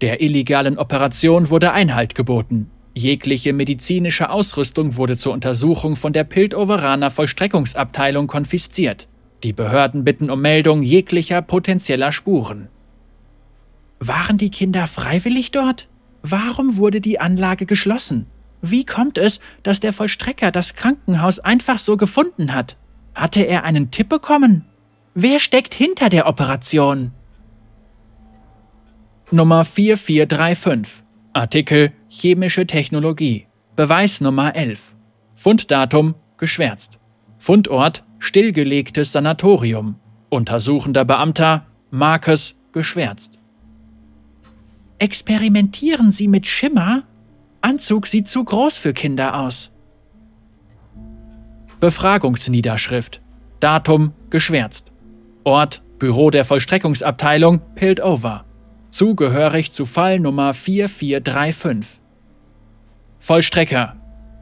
Der 0.01 0.21
illegalen 0.21 0.77
Operation 0.77 1.49
wurde 1.49 1.71
Einhalt 1.71 2.15
geboten. 2.15 2.69
Jegliche 2.93 3.53
medizinische 3.53 4.29
Ausrüstung 4.29 4.97
wurde 4.97 5.17
zur 5.17 5.33
Untersuchung 5.33 5.95
von 5.95 6.13
der 6.13 6.23
Piltoveraner 6.23 7.11
Vollstreckungsabteilung 7.11 8.27
konfisziert. 8.27 9.07
Die 9.43 9.53
Behörden 9.53 10.03
bitten 10.03 10.29
um 10.29 10.41
Meldung 10.41 10.83
jeglicher 10.83 11.41
potenzieller 11.41 12.11
Spuren. 12.11 12.69
Waren 13.99 14.37
die 14.37 14.51
Kinder 14.51 14.87
freiwillig 14.87 15.51
dort? 15.51 15.87
Warum 16.21 16.77
wurde 16.77 17.01
die 17.01 17.19
Anlage 17.19 17.65
geschlossen? 17.65 18.27
Wie 18.61 18.85
kommt 18.85 19.17
es, 19.17 19.39
dass 19.63 19.79
der 19.79 19.93
Vollstrecker 19.93 20.51
das 20.51 20.73
Krankenhaus 20.73 21.39
einfach 21.39 21.79
so 21.79 21.97
gefunden 21.97 22.53
hat? 22.53 22.77
Hatte 23.15 23.41
er 23.41 23.63
einen 23.63 23.91
Tipp 23.91 24.09
bekommen? 24.09 24.65
Wer 25.13 25.39
steckt 25.39 25.73
hinter 25.73 26.09
der 26.09 26.27
Operation? 26.27 27.11
Nummer 29.31 29.63
4435 29.63 31.03
Artikel 31.33 31.93
Chemische 32.09 32.65
Technologie 32.65 33.45
Beweis 33.75 34.21
Nummer 34.21 34.55
11 34.55 34.95
Funddatum 35.35 36.15
geschwärzt 36.37 36.99
Fundort 37.37 38.03
stillgelegtes 38.17 39.11
Sanatorium 39.11 39.95
Untersuchender 40.29 41.05
Beamter 41.05 41.67
Marcus 41.91 42.55
geschwärzt 42.71 43.38
Experimentieren 44.99 46.11
Sie 46.11 46.27
mit 46.27 46.45
Schimmer? 46.45 47.03
Anzug 47.61 48.07
sieht 48.07 48.27
zu 48.27 48.43
groß 48.43 48.77
für 48.77 48.93
Kinder 48.93 49.39
aus. 49.39 49.71
Befragungsniederschrift. 51.79 53.21
Datum 53.61 54.13
geschwärzt. 54.29 54.91
Ort 55.45 55.81
Büro 55.97 56.29
der 56.29 56.45
Vollstreckungsabteilung 56.45 57.61
Piltover. 57.75 58.45
Zugehörig 58.89 59.71
zu 59.71 59.85
Fall 59.85 60.19
Nummer 60.19 60.53
4435. 60.53 62.01
Vollstrecker. 63.19 63.95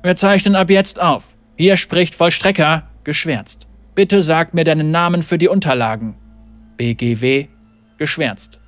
Wir 0.03 0.15
zeichnen 0.15 0.55
ab 0.55 0.69
jetzt 0.69 0.99
auf. 0.99 1.35
Hier 1.55 1.77
spricht 1.77 2.15
Vollstrecker, 2.15 2.87
geschwärzt. 3.03 3.67
Bitte 3.95 4.21
sag 4.21 4.53
mir 4.53 4.63
deinen 4.63 4.91
Namen 4.91 5.23
für 5.23 5.37
die 5.37 5.47
Unterlagen. 5.47 6.15
BGW, 6.77 7.47
geschwärzt. 7.97 8.59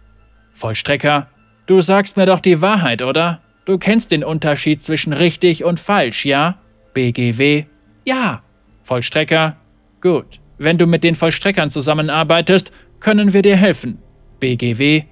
Vollstrecker. 0.52 1.28
Du 1.70 1.82
sagst 1.82 2.18
mir 2.18 2.26
doch 2.26 2.40
die 2.40 2.64
Wahrheit, 2.64 3.04
oder? 3.04 3.42
Du 3.66 3.78
kennst 3.78 4.10
den 4.10 4.24
Unterschied 4.24 4.82
zwischen 4.82 5.14
richtig 5.14 5.64
und 5.64 5.80
falsch, 5.80 6.26
ja? 6.26 6.58
BGW? 6.96 7.66
Ja. 8.06 8.42
Vollstrecker? 8.82 9.56
Gut. 10.02 10.40
Wenn 10.58 10.80
du 10.80 10.88
mit 10.88 11.04
den 11.04 11.14
Vollstreckern 11.14 11.70
zusammenarbeitest, 11.70 12.72
können 13.00 13.34
wir 13.34 13.44
dir 13.44 13.56
helfen. 13.56 14.00
BGW? 14.40 15.04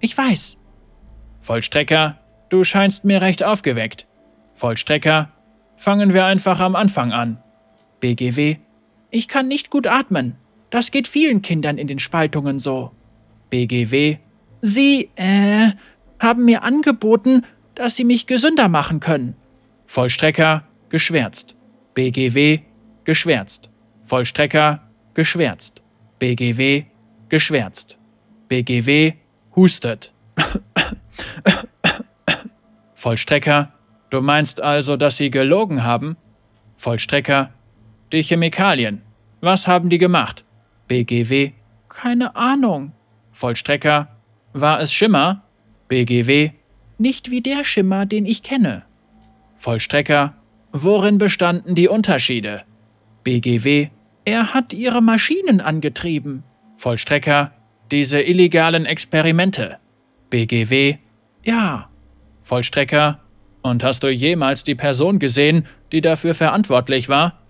Ich 0.00 0.18
weiß. 0.18 0.58
Vollstrecker? 1.40 2.18
Du 2.50 2.64
scheinst 2.64 3.06
mir 3.06 3.22
recht 3.22 3.42
aufgeweckt. 3.42 4.06
Vollstrecker? 4.52 5.30
Fangen 5.78 6.12
wir 6.12 6.26
einfach 6.26 6.60
am 6.60 6.76
Anfang 6.76 7.12
an. 7.12 7.38
BGW? 8.00 8.56
Ich 9.10 9.26
kann 9.26 9.48
nicht 9.48 9.70
gut 9.70 9.86
atmen. 9.86 10.36
Das 10.68 10.90
geht 10.90 11.08
vielen 11.08 11.40
Kindern 11.40 11.78
in 11.78 11.86
den 11.86 11.98
Spaltungen 11.98 12.58
so. 12.58 12.90
BGW? 13.48 14.18
Sie, 14.66 15.10
äh, 15.16 15.72
haben 16.24 16.44
mir 16.44 16.64
angeboten, 16.64 17.44
dass 17.76 17.94
sie 17.94 18.04
mich 18.04 18.26
gesünder 18.26 18.68
machen 18.68 18.98
können. 18.98 19.36
Vollstrecker 19.86 20.64
geschwärzt. 20.88 21.54
BGW 21.94 22.60
geschwärzt. 23.04 23.70
Vollstrecker 24.02 24.80
geschwärzt. 25.14 25.82
BGW 26.18 26.84
geschwärzt. 27.28 27.98
BGW 28.48 29.12
hustet. 29.54 30.12
Vollstrecker, 32.94 33.72
du 34.10 34.20
meinst 34.20 34.60
also, 34.60 34.96
dass 34.96 35.18
sie 35.18 35.30
gelogen 35.30 35.84
haben? 35.84 36.16
Vollstrecker, 36.76 37.50
die 38.12 38.22
Chemikalien. 38.22 39.02
Was 39.40 39.68
haben 39.68 39.90
die 39.90 39.98
gemacht? 39.98 40.44
BGW, 40.88 41.52
keine 41.88 42.34
Ahnung. 42.34 42.92
Vollstrecker, 43.30 44.08
war 44.52 44.80
es 44.80 44.92
Schimmer? 44.92 45.43
BGW, 45.88 46.50
nicht 46.98 47.30
wie 47.30 47.40
der 47.40 47.64
Schimmer, 47.64 48.06
den 48.06 48.26
ich 48.26 48.42
kenne. 48.42 48.84
Vollstrecker, 49.56 50.34
worin 50.72 51.18
bestanden 51.18 51.74
die 51.74 51.88
Unterschiede? 51.88 52.62
BGW, 53.24 53.88
er 54.24 54.54
hat 54.54 54.72
ihre 54.72 55.02
Maschinen 55.02 55.60
angetrieben. 55.60 56.44
Vollstrecker, 56.76 57.52
diese 57.90 58.20
illegalen 58.20 58.86
Experimente. 58.86 59.78
BGW, 60.30 60.96
ja. 61.44 61.90
Vollstrecker, 62.40 63.20
und 63.62 63.82
hast 63.82 64.02
du 64.02 64.08
jemals 64.08 64.62
die 64.64 64.74
Person 64.74 65.18
gesehen, 65.18 65.66
die 65.90 66.02
dafür 66.02 66.34
verantwortlich 66.34 67.08
war? 67.08 67.40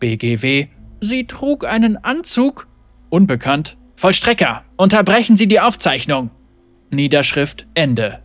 BGW, 0.00 0.68
sie 1.00 1.26
trug 1.26 1.66
einen 1.66 1.96
Anzug. 1.96 2.66
Unbekannt. 3.10 3.76
Vollstrecker, 3.96 4.64
unterbrechen 4.76 5.36
Sie 5.36 5.48
die 5.48 5.60
Aufzeichnung. 5.60 6.30
Niederschrift 6.90 7.66
Ende. 7.74 8.20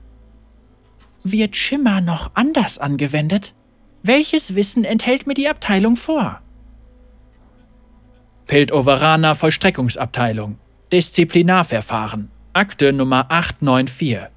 Wird 1.23 1.55
Schimmer 1.55 2.01
noch 2.01 2.31
anders 2.33 2.77
angewendet? 2.77 3.53
Welches 4.03 4.55
Wissen 4.55 4.83
enthält 4.83 5.27
mir 5.27 5.33
die 5.33 5.47
Abteilung 5.47 5.95
vor? 5.95 6.41
Piltoveraner 8.47 9.35
Vollstreckungsabteilung. 9.35 10.57
Disziplinarverfahren. 10.91 12.29
Akte 12.53 12.93
Nummer 12.93 13.25
894. 13.29 14.29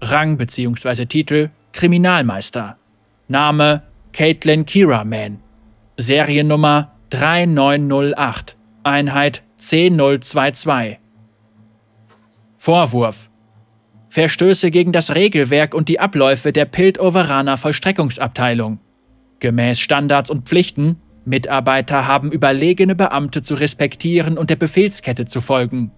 Rang 0.00 0.36
bzw. 0.36 1.06
Titel 1.06 1.50
Kriminalmeister. 1.72 2.76
Name 3.28 3.82
Caitlin 4.12 4.66
Kiraman. 4.66 5.40
Seriennummer 5.96 6.92
3908. 7.10 8.56
Einheit 8.82 9.42
10022. 9.58 10.98
Vorwurf 12.56 13.30
Verstöße 14.12 14.70
gegen 14.70 14.92
das 14.92 15.14
Regelwerk 15.14 15.72
und 15.72 15.88
die 15.88 15.98
Abläufe 15.98 16.52
der 16.52 16.66
Piltoveraner 16.66 17.56
Vollstreckungsabteilung. 17.56 18.78
Gemäß 19.40 19.80
Standards 19.80 20.28
und 20.28 20.46
Pflichten, 20.46 20.96
Mitarbeiter 21.24 22.06
haben 22.06 22.30
überlegene 22.30 22.94
Beamte 22.94 23.40
zu 23.40 23.54
respektieren 23.54 24.36
und 24.36 24.50
der 24.50 24.56
Befehlskette 24.56 25.24
zu 25.24 25.40
folgen. 25.40 25.92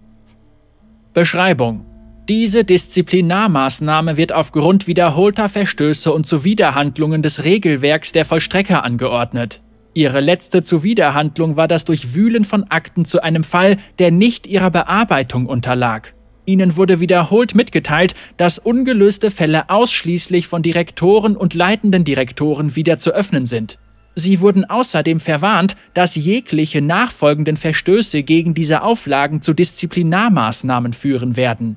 Beschreibung 1.13 1.87
diese 2.29 2.63
Disziplinarmaßnahme 2.63 4.17
wird 4.17 4.33
aufgrund 4.33 4.87
wiederholter 4.87 5.49
Verstöße 5.49 6.13
und 6.13 6.25
Zuwiderhandlungen 6.25 7.21
des 7.21 7.43
Regelwerks 7.43 8.13
der 8.13 8.25
Vollstrecker 8.25 8.85
angeordnet. 8.85 9.61
Ihre 9.93 10.21
letzte 10.21 10.63
Zuwiderhandlung 10.63 11.57
war 11.57 11.67
das 11.67 11.85
Durchwühlen 11.85 12.45
von 12.45 12.63
Akten 12.71 13.05
zu 13.05 13.25
einem 13.25 13.43
Fall, 13.43 13.79
der 13.99 14.13
nicht 14.13 14.47
ihrer 14.47 14.71
Bearbeitung 14.71 15.47
unterlag. 15.47 16.15
Ihnen 16.47 16.77
wurde 16.77 17.01
wiederholt 17.01 17.55
mitgeteilt, 17.55 18.15
dass 18.37 18.59
ungelöste 18.59 19.31
Fälle 19.31 19.71
ausschließlich 19.71 20.47
von 20.47 20.63
Direktoren 20.63 21.37
und 21.37 21.55
leitenden 21.55 22.05
Direktoren 22.05 22.77
wieder 22.77 22.99
zu 22.99 23.13
öffnen 23.13 23.47
sind. 23.47 23.79
Sie 24.15 24.41
wurden 24.41 24.65
außerdem 24.65 25.19
verwarnt, 25.21 25.77
dass 25.93 26.15
jegliche 26.15 26.81
nachfolgenden 26.81 27.57
Verstöße 27.57 28.23
gegen 28.23 28.55
diese 28.55 28.83
Auflagen 28.83 29.43
zu 29.43 29.55
Disziplinarmaßnahmen 29.55 30.93
führen 30.93 31.37
werden. 31.37 31.77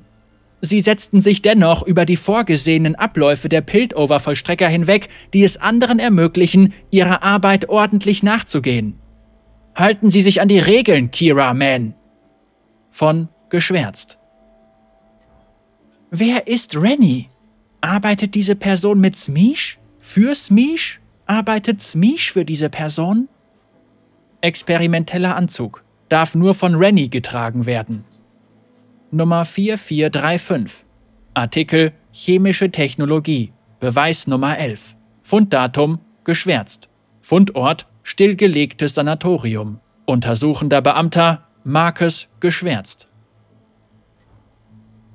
Sie 0.60 0.80
setzten 0.80 1.20
sich 1.20 1.40
dennoch 1.40 1.84
über 1.84 2.04
die 2.04 2.16
vorgesehenen 2.16 2.94
Abläufe 2.96 3.48
der 3.48 3.60
Piltover-Vollstrecker 3.60 4.68
hinweg, 4.68 5.08
die 5.32 5.44
es 5.44 5.56
anderen 5.56 5.98
ermöglichen, 5.98 6.74
ihrer 6.90 7.22
Arbeit 7.22 7.68
ordentlich 7.68 8.22
nachzugehen. 8.22 8.98
Halten 9.74 10.10
Sie 10.10 10.20
sich 10.20 10.40
an 10.40 10.48
die 10.48 10.58
Regeln, 10.58 11.12
Kira 11.12 11.54
Man. 11.54 11.94
Von 12.90 13.28
Geschwärzt. 13.50 14.17
Wer 16.10 16.46
ist 16.46 16.74
Rennie? 16.74 17.28
Arbeitet 17.82 18.34
diese 18.34 18.56
Person 18.56 18.98
mit 18.98 19.14
Smish? 19.14 19.78
Für 19.98 20.34
Smish? 20.34 21.00
Arbeitet 21.26 21.82
Smish 21.82 22.32
für 22.32 22.46
diese 22.46 22.70
Person? 22.70 23.28
Experimenteller 24.40 25.36
Anzug. 25.36 25.84
Darf 26.08 26.34
nur 26.34 26.54
von 26.54 26.76
Rennie 26.76 27.10
getragen 27.10 27.66
werden. 27.66 28.04
Nummer 29.10 29.44
4435. 29.44 30.86
Artikel 31.34 31.92
Chemische 32.10 32.70
Technologie. 32.70 33.52
Beweis 33.78 34.26
Nummer 34.26 34.56
11. 34.56 34.96
Funddatum 35.20 35.98
geschwärzt. 36.24 36.88
Fundort 37.20 37.86
stillgelegtes 38.02 38.94
Sanatorium. 38.94 39.80
Untersuchender 40.06 40.80
Beamter 40.80 41.46
Marcus 41.64 42.28
geschwärzt. 42.40 43.07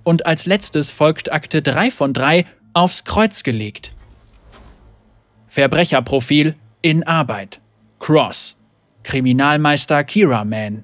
Und 0.04 0.26
als 0.26 0.46
letztes 0.46 0.92
folgt 0.92 1.32
Akte 1.32 1.62
3 1.62 1.92
von 1.92 2.14
3 2.14 2.46
aufs 2.74 3.04
Kreuz 3.04 3.44
gelegt. 3.44 3.94
Verbrecherprofil 5.48 6.56
in 6.82 7.04
Arbeit. 7.04 7.62
Cross. 8.00 8.58
Kriminalmeister 9.04 10.04
Kira 10.04 10.44
Man. 10.46 10.84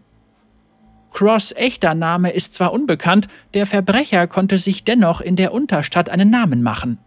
Cross' 1.12 1.54
echter 1.56 1.96
Name 1.96 2.32
ist 2.32 2.54
zwar 2.54 2.72
unbekannt, 2.72 3.28
der 3.54 3.66
Verbrecher 3.66 4.28
konnte 4.28 4.58
sich 4.58 4.84
dennoch 4.84 5.22
in 5.22 5.36
der 5.36 5.54
Unterstadt 5.54 6.10
einen 6.10 6.30
Namen 6.30 6.62
machen. 6.62 7.00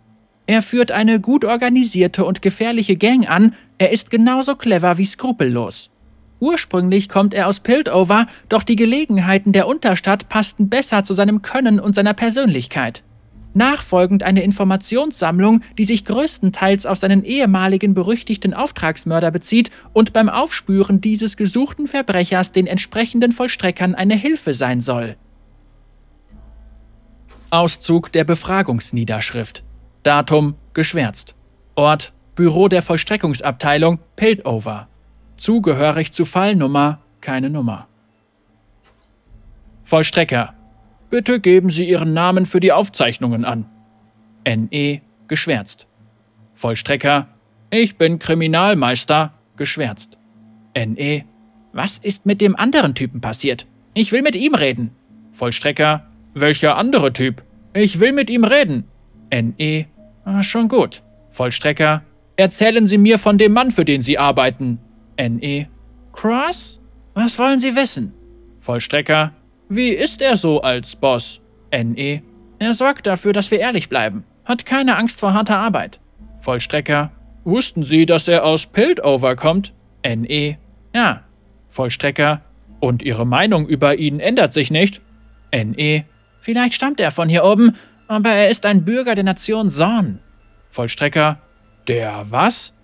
Er 0.47 0.61
führt 0.61 0.91
eine 0.91 1.21
gut 1.21 1.45
organisierte 1.45 2.25
und 2.25 2.43
gefährliche 2.43 2.97
Gang 2.97 3.29
an, 3.29 3.55
er 3.79 3.93
ist 3.93 4.11
genauso 4.11 4.57
clever 4.57 4.99
wie 4.99 5.07
skrupellos. 5.07 5.92
Ursprünglich 6.43 7.09
kommt 7.09 7.35
er 7.35 7.47
aus 7.47 7.61
Piltover, 7.61 8.27
doch 8.49 8.65
die 8.65 8.75
Gelegenheiten 8.75 9.53
der 9.53 9.69
Unterstadt 9.69 10.29
passten 10.29 10.69
besser 10.69 11.05
zu 11.05 11.15
seinem 11.15 11.41
Können 11.41 11.79
und 11.79 11.95
seiner 11.95 12.15
Persönlichkeit. 12.15 13.05
Nachfolgend 13.55 14.25
eine 14.25 14.43
Informationssammlung, 14.43 15.63
die 15.79 15.85
sich 15.85 16.05
größtenteils 16.05 16.85
auf 16.85 16.99
seinen 16.99 17.23
ehemaligen 17.23 17.95
berüchtigten 17.95 18.55
Auftragsmörder 18.55 19.31
bezieht 19.31 19.71
und 19.93 20.13
beim 20.13 20.29
Aufspüren 20.29 21.01
dieses 21.01 21.37
gesuchten 21.37 21.87
Verbrechers 21.87 22.51
den 22.51 22.67
entsprechenden 22.67 23.31
Vollstreckern 23.31 23.95
eine 23.95 24.17
Hilfe 24.17 24.53
sein 24.53 24.81
soll. 24.81 25.15
Auszug 27.51 28.11
der 28.11 28.25
Befragungsniederschrift. 28.25 29.63
Datum 30.03 30.57
geschwärzt. 30.73 31.37
Ort 31.77 32.13
Büro 32.35 32.67
der 32.67 32.83
Vollstreckungsabteilung 32.83 34.01
Piltover. 34.17 34.89
Zugehörig 35.37 36.13
zu 36.13 36.25
Fallnummer 36.25 37.01
keine 37.21 37.51
Nummer. 37.51 37.89
Vollstrecker. 39.85 40.55
Bitte 41.11 41.41
geben 41.41 41.71
Sie 41.71 41.89
Ihren 41.89 42.13
Namen 42.13 42.47
für 42.47 42.61
die 42.61 42.73
Aufzeichnungen 42.73 43.45
an. 43.45 43.67
NE 44.47 45.01
geschwärzt. 45.29 45.87
Vollstrecker. 46.55 47.29
Ich 47.71 47.97
bin 47.97 48.19
Kriminalmeister 48.19 49.33
geschwärzt. 49.57 50.19
NE. 50.75 51.25
Was 51.73 51.99
ist 51.99 52.27
mit 52.27 52.41
dem 52.41 52.57
anderen 52.57 52.95
Typen 52.95 53.21
passiert? 53.21 53.67
Ich 53.95 54.13
will 54.13 54.23
mit 54.23 54.35
ihm 54.35 54.55
reden. 54.55 54.91
Vollstrecker. 55.33 56.07
Welcher 56.35 56.77
andere 56.77 57.13
Typ? 57.13 57.43
Ich 57.75 58.01
will 58.01 58.13
mit 58.13 58.31
ihm 58.31 58.45
reden. 58.45 58.85
NE. 59.31 59.87
Schon 60.43 60.69
gut. 60.69 61.03
Vollstrecker. 61.29 62.03
Erzählen 62.37 62.87
Sie 62.87 62.99
mir 62.99 63.19
von 63.19 63.39
dem 63.39 63.53
Mann, 63.53 63.71
für 63.71 63.85
den 63.85 64.03
Sie 64.03 64.19
arbeiten. 64.19 64.79
NE. 65.19 65.67
Cross? 66.13 66.81
Was 67.15 67.39
wollen 67.39 67.61
Sie 67.61 67.75
wissen? 67.77 68.15
Vollstrecker. 68.59 69.33
Wie 69.69 69.91
ist 69.91 70.23
er 70.23 70.37
so 70.37 70.61
als 70.61 70.97
Boss? 70.97 71.41
NE. 71.73 72.23
Er 72.59 72.75
sorgt 72.75 73.07
dafür, 73.07 73.33
dass 73.33 73.51
wir 73.51 73.59
ehrlich 73.59 73.89
bleiben. 73.89 74.25
Hat 74.45 74.67
keine 74.67 74.97
Angst 74.97 75.21
vor 75.21 75.35
harter 75.35 75.59
Arbeit. 75.59 76.01
Vollstrecker. 76.41 77.11
Wussten 77.45 77.83
Sie, 77.83 78.07
dass 78.07 78.29
er 78.29 78.45
aus 78.45 78.67
Piltover 78.67 79.37
kommt? 79.37 79.73
NE. 80.05 80.59
Ja. 80.95 81.25
Vollstrecker. 81.69 82.43
Und 82.81 83.03
Ihre 83.03 83.27
Meinung 83.27 83.67
über 83.67 83.97
ihn 83.97 84.21
ändert 84.21 84.53
sich 84.53 84.71
nicht? 84.71 85.01
NE. 85.53 86.05
Vielleicht 86.41 86.75
stammt 86.75 87.01
er 87.01 87.11
von 87.11 87.29
hier 87.29 87.45
oben, 87.45 87.77
aber 88.09 88.31
er 88.31 88.49
ist 88.49 88.67
ein 88.67 88.85
Bürger 88.85 89.15
der 89.15 89.25
Nation 89.25 89.71
Zorn. 89.71 90.21
Vollstrecker. 90.69 91.39
Der 91.89 92.31
was? 92.31 92.75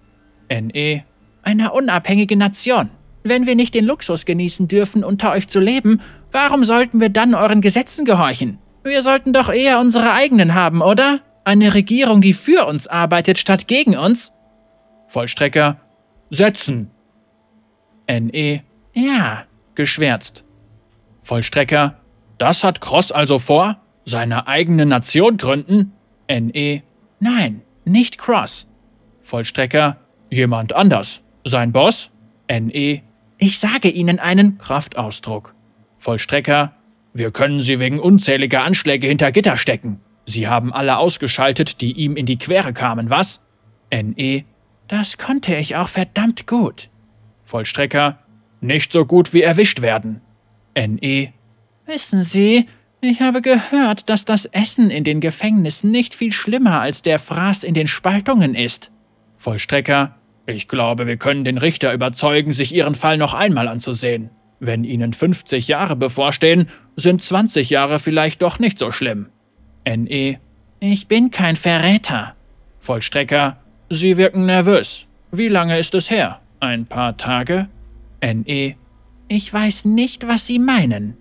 NE 0.49 1.05
einer 1.49 1.73
unabhängigen 1.73 2.39
Nation. 2.39 2.91
Wenn 3.25 3.47
wir 3.47 3.55
nicht 3.55 3.75
den 3.75 3.87
Luxus 3.87 4.27
genießen 4.27 4.69
dürfen, 4.69 5.03
unter 5.03 5.33
euch 5.33 5.49
zu 5.49 5.61
leben, 5.61 6.03
warum 6.31 6.63
sollten 6.63 7.01
wir 7.01 7.09
dann 7.09 7.35
euren 7.35 7.63
Gesetzen 7.63 8.05
gehorchen? 8.05 8.59
Wir 8.85 9.01
sollten 9.01 9.33
doch 9.33 9.49
eher 9.49 9.81
unsere 9.81 10.13
eigenen 10.13 10.55
haben, 10.55 10.83
oder? 10.83 11.21
Eine 11.45 11.73
Regierung, 11.73 12.21
die 12.21 12.35
für 12.35 12.67
uns 12.67 12.87
arbeitet, 12.87 13.39
statt 13.39 13.67
gegen 13.67 13.97
uns? 13.97 14.35
Vollstrecker. 15.07 15.81
Setzen. 16.29 16.91
NE. 18.07 18.61
Ja, 18.93 19.45
geschwärzt. 19.75 20.45
Vollstrecker. 21.23 21.97
Das 22.37 22.63
hat 22.63 22.83
Cross 22.83 23.11
also 23.11 23.39
vor? 23.39 23.81
Seine 24.05 24.49
eigene 24.49 24.85
Nation 24.85 25.39
gründen? 25.39 25.93
NE. 26.29 26.83
Nein, 27.21 27.63
nicht 27.87 28.19
Cross. 28.19 28.69
Vollstrecker. 29.23 29.97
Jemand 30.31 30.75
anders. 30.75 31.23
Sein 31.49 31.73
Boss? 31.73 32.11
NE. 32.51 33.01
Ich 33.39 33.59
sage 33.59 33.89
Ihnen 33.89 34.19
einen 34.19 34.59
Kraftausdruck. 34.59 35.55
Vollstrecker. 35.97 36.75
Wir 37.15 37.31
können 37.31 37.63
Sie 37.63 37.79
wegen 37.79 38.01
unzähliger 38.01 38.65
Anschläge 38.65 39.07
hinter 39.07 39.33
Gitter 39.33 39.57
stecken. 39.57 40.01
Sie 40.27 40.47
haben 40.47 40.75
alle 40.75 40.99
ausgeschaltet, 40.99 41.81
die 41.81 41.93
ihm 41.93 42.17
in 42.17 42.27
die 42.27 42.37
Quere 42.37 42.75
kamen, 42.75 43.09
was? 43.09 43.41
NE. 43.91 44.45
Das 44.89 45.17
konnte 45.17 45.55
ich 45.57 45.77
auch 45.77 45.89
verdammt 45.89 46.47
gut. 46.47 46.91
Vollstrecker. 47.45 48.19
Nicht 48.61 48.93
so 48.93 49.07
gut 49.07 49.33
wie 49.33 49.43
erwischt 49.43 49.81
werden. 49.81 50.21
NE. 50.77 51.33
Wissen 51.87 52.25
Sie, 52.25 52.67
ich 53.01 53.23
habe 53.23 53.41
gehört, 53.41 54.11
dass 54.11 54.27
das 54.27 54.45
Essen 54.45 54.91
in 54.91 55.05
den 55.05 55.21
Gefängnissen 55.21 55.91
nicht 55.91 56.15
viel 56.15 56.33
schlimmer 56.33 56.83
als 56.83 57.01
der 57.01 57.19
Fraß 57.19 57.65
in 57.65 57.73
den 57.73 57.87
Spaltungen 57.87 58.55
ist. 58.55 58.93
Vollstrecker. 59.39 60.18
Ich 60.49 60.67
glaube, 60.67 61.07
wir 61.07 61.19
können 61.19 61.45
den 61.45 61.59
Richter 61.59 61.93
überzeugen, 61.93 62.53
sich 62.53 62.75
Ihren 62.75 62.95
Fall 62.95 63.19
noch 63.19 63.35
einmal 63.35 63.69
anzusehen. 63.69 64.31
Wenn 64.61 64.83
Ihnen 64.83 65.13
50 65.13 65.69
Jahre 65.69 65.95
bevorstehen, 65.95 66.71
sind 66.97 67.21
20 67.21 67.69
Jahre 67.69 67.99
vielleicht 67.99 68.41
doch 68.41 68.59
nicht 68.59 68.79
so 68.79 68.91
schlimm. 68.91 69.27
NE. 69.87 70.39
Ich 70.81 71.07
bin 71.07 71.31
kein 71.31 71.55
Verräter. 71.55 72.35
Vollstrecker. 72.79 73.59
Sie 73.91 74.17
wirken 74.17 74.47
nervös. 74.47 75.05
Wie 75.31 75.49
lange 75.49 75.79
ist 75.79 75.95
es 75.95 76.11
her? 76.11 76.41
Ein 76.61 76.87
paar 76.87 77.19
Tage? 77.19 77.69
NE. 78.23 78.75
Ich 79.29 79.53
weiß 79.53 79.85
nicht, 79.85 80.27
was 80.29 80.47
Sie 80.47 80.59
meinen. 80.59 81.19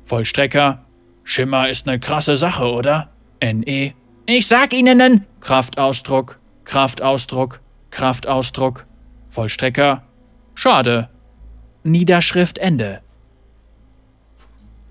Vollstrecker. 0.00 0.82
Schimmer 1.24 1.68
ist 1.68 1.86
eine 1.86 2.00
krasse 2.00 2.38
Sache, 2.38 2.64
oder? 2.64 3.10
NE. 3.42 3.92
Ich 4.24 4.46
sag 4.46 4.72
Ihnen 4.72 5.26
Kraftausdruck, 5.40 6.38
Kraftausdruck, 6.64 7.60
Kraftausdruck, 7.92 8.86
Vollstrecker, 9.28 10.02
schade. 10.54 11.08
Niederschrift 11.84 12.58
Ende. 12.58 13.00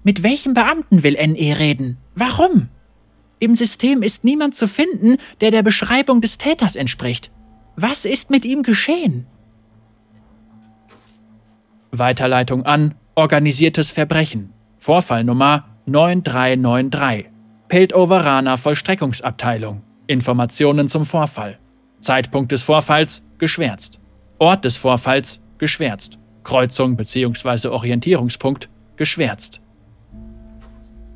Mit 0.03 0.23
welchem 0.23 0.53
Beamten 0.53 1.03
will 1.03 1.13
NE 1.13 1.59
reden? 1.59 1.97
Warum? 2.15 2.69
Im 3.39 3.55
System 3.55 4.03
ist 4.03 4.23
niemand 4.23 4.55
zu 4.55 4.67
finden, 4.67 5.17
der 5.41 5.51
der 5.51 5.63
Beschreibung 5.63 6.21
des 6.21 6.37
Täters 6.37 6.75
entspricht. 6.75 7.31
Was 7.75 8.05
ist 8.05 8.29
mit 8.29 8.45
ihm 8.45 8.61
geschehen? 8.63 9.25
Weiterleitung 11.91 12.65
an 12.65 12.95
organisiertes 13.15 13.91
Verbrechen. 13.91 14.53
Vorfallnummer 14.77 15.65
9393. 15.85 17.29
Piltoveraner 17.67 18.57
Vollstreckungsabteilung. 18.57 19.81
Informationen 20.07 20.87
zum 20.87 21.05
Vorfall. 21.05 21.60
Zeitpunkt 22.01 22.51
des 22.51 22.63
Vorfalls 22.63 23.25
geschwärzt. 23.37 23.99
Ort 24.37 24.65
des 24.65 24.77
Vorfalls 24.77 25.41
geschwärzt. 25.57 26.17
Kreuzung 26.43 26.95
bzw. 26.95 27.67
Orientierungspunkt 27.67 28.69
geschwärzt. 28.95 29.61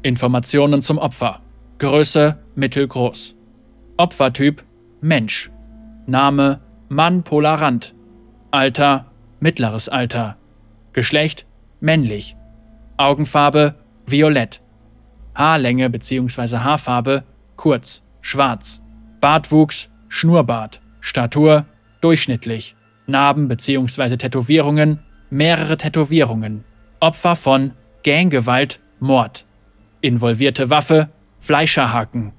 Informationen 0.03 0.81
zum 0.81 0.97
Opfer. 0.97 1.41
Größe 1.79 2.37
mittelgroß. 2.55 3.35
Opfertyp 3.97 4.63
Mensch. 5.01 5.51
Name 6.05 6.61
Mann 6.89 7.23
Polarant. 7.23 7.95
Alter 8.51 9.05
mittleres 9.39 9.89
Alter. 9.89 10.37
Geschlecht 10.93 11.45
männlich. 11.79 12.35
Augenfarbe 12.97 13.75
violett. 14.05 14.61
Haarlänge 15.33 15.89
bzw. 15.89 16.57
Haarfarbe 16.57 17.23
kurz, 17.55 18.03
schwarz. 18.21 18.83
Bartwuchs 19.19 19.89
Schnurrbart, 20.15 20.79
Statur 21.01 21.65
durchschnittlich, 21.99 22.77
Narben 23.05 23.49
bzw. 23.49 24.15
Tätowierungen, 24.15 24.99
mehrere 25.29 25.75
Tätowierungen, 25.75 26.63
Opfer 27.01 27.35
von 27.35 27.73
Ganggewalt, 28.05 28.79
Mord, 29.01 29.45
involvierte 29.99 30.69
Waffe, 30.69 31.09
Fleischerhaken. 31.37 32.31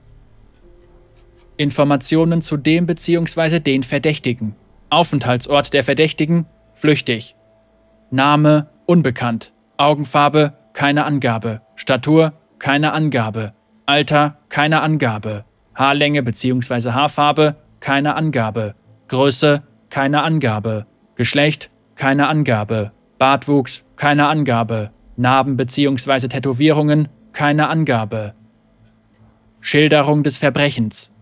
Informationen 1.58 2.40
zu 2.40 2.56
dem 2.56 2.86
bzw. 2.86 3.60
den 3.60 3.82
Verdächtigen. 3.82 4.56
Aufenthaltsort 4.88 5.74
der 5.74 5.84
Verdächtigen 5.84 6.46
flüchtig. 6.72 7.36
Name 8.10 8.70
unbekannt. 8.86 9.52
Augenfarbe 9.76 10.54
keine 10.72 11.04
Angabe. 11.04 11.60
Statur 11.74 12.32
keine 12.58 12.94
Angabe. 12.94 13.52
Alter 13.84 14.38
keine 14.48 14.80
Angabe. 14.80 15.44
Haarlänge 15.74 16.22
bzw. 16.22 16.92
Haarfarbe 16.92 17.56
keine 17.86 18.16
Angabe. 18.16 18.74
Größe 19.06 19.62
keine 19.90 20.24
Angabe. 20.24 20.86
Geschlecht 21.14 21.70
keine 21.94 22.26
Angabe. 22.26 22.90
Bartwuchs 23.16 23.84
keine 23.94 24.26
Angabe. 24.26 24.90
Narben 25.16 25.56
bzw. 25.56 26.26
Tätowierungen 26.26 27.06
keine 27.32 27.68
Angabe. 27.68 28.34
Schilderung 29.60 30.24
des 30.24 30.36
Verbrechens. 30.36 31.12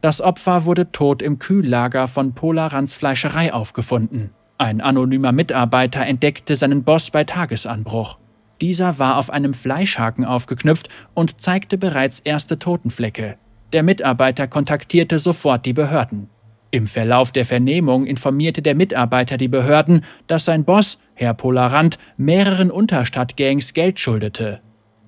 Das 0.00 0.22
Opfer 0.22 0.64
wurde 0.64 0.90
tot 0.90 1.20
im 1.20 1.38
Kühllager 1.38 2.08
von 2.08 2.32
Polarans 2.32 2.94
Fleischerei 2.94 3.52
aufgefunden. 3.52 4.30
Ein 4.56 4.80
anonymer 4.80 5.32
Mitarbeiter 5.32 6.06
entdeckte 6.06 6.56
seinen 6.56 6.84
Boss 6.84 7.10
bei 7.10 7.24
Tagesanbruch. 7.24 8.16
Dieser 8.62 8.98
war 8.98 9.18
auf 9.18 9.28
einem 9.28 9.52
Fleischhaken 9.52 10.24
aufgeknüpft 10.24 10.88
und 11.12 11.42
zeigte 11.42 11.76
bereits 11.76 12.20
erste 12.20 12.58
Totenflecke. 12.58 13.36
Der 13.74 13.82
Mitarbeiter 13.82 14.46
kontaktierte 14.46 15.18
sofort 15.18 15.66
die 15.66 15.72
Behörden. 15.72 16.30
Im 16.70 16.86
Verlauf 16.86 17.32
der 17.32 17.44
Vernehmung 17.44 18.06
informierte 18.06 18.62
der 18.62 18.76
Mitarbeiter 18.76 19.36
die 19.36 19.48
Behörden, 19.48 20.04
dass 20.28 20.44
sein 20.44 20.64
Boss, 20.64 21.00
Herr 21.14 21.34
Polarant, 21.34 21.98
mehreren 22.16 22.70
Unterstadtgangs 22.70 23.74
Geld 23.74 23.98
schuldete. 23.98 24.60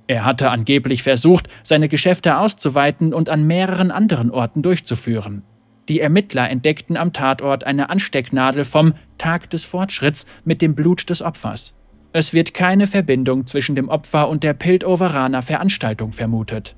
Er 0.08 0.24
hatte 0.24 0.50
angeblich 0.50 1.04
versucht, 1.04 1.48
seine 1.62 1.88
Geschäfte 1.88 2.38
auszuweiten 2.38 3.14
und 3.14 3.30
an 3.30 3.46
mehreren 3.46 3.92
anderen 3.92 4.32
Orten 4.32 4.62
durchzuführen. 4.62 5.44
Die 5.88 6.00
Ermittler 6.00 6.50
entdeckten 6.50 6.96
am 6.96 7.12
Tatort 7.12 7.62
eine 7.62 7.88
Anstecknadel 7.88 8.64
vom 8.64 8.94
Tag 9.16 9.48
des 9.50 9.64
Fortschritts 9.64 10.26
mit 10.44 10.60
dem 10.60 10.74
Blut 10.74 11.08
des 11.08 11.22
Opfers. 11.22 11.72
Es 12.12 12.32
wird 12.32 12.52
keine 12.52 12.88
Verbindung 12.88 13.46
zwischen 13.46 13.76
dem 13.76 13.88
Opfer 13.88 14.28
und 14.28 14.42
der 14.42 14.54
Piltoveraner 14.54 15.42
Veranstaltung 15.42 16.10
vermutet. 16.10 16.74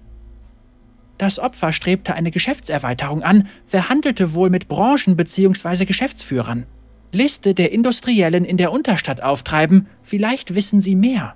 Das 1.18 1.38
Opfer 1.40 1.72
strebte 1.72 2.14
eine 2.14 2.30
Geschäftserweiterung 2.30 3.22
an, 3.22 3.48
verhandelte 3.64 4.34
wohl 4.34 4.50
mit 4.50 4.68
Branchen- 4.68 5.16
bzw. 5.16 5.84
Geschäftsführern. 5.84 6.64
Liste 7.12 7.54
der 7.54 7.72
Industriellen 7.72 8.44
in 8.44 8.56
der 8.56 8.70
Unterstadt 8.70 9.20
auftreiben, 9.22 9.88
vielleicht 10.02 10.54
wissen 10.54 10.80
Sie 10.80 10.94
mehr. 10.94 11.34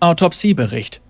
Autopsiebericht 0.00 1.00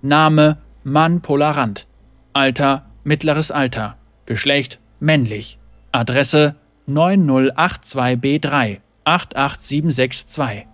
Name 0.00 0.58
Mann 0.82 1.20
Polarant 1.20 1.86
Alter 2.32 2.86
mittleres 3.04 3.50
Alter 3.50 3.98
Geschlecht 4.26 4.78
männlich 4.98 5.58
Adresse 5.92 6.56
9082B3 6.88 8.80
88762 9.04 10.66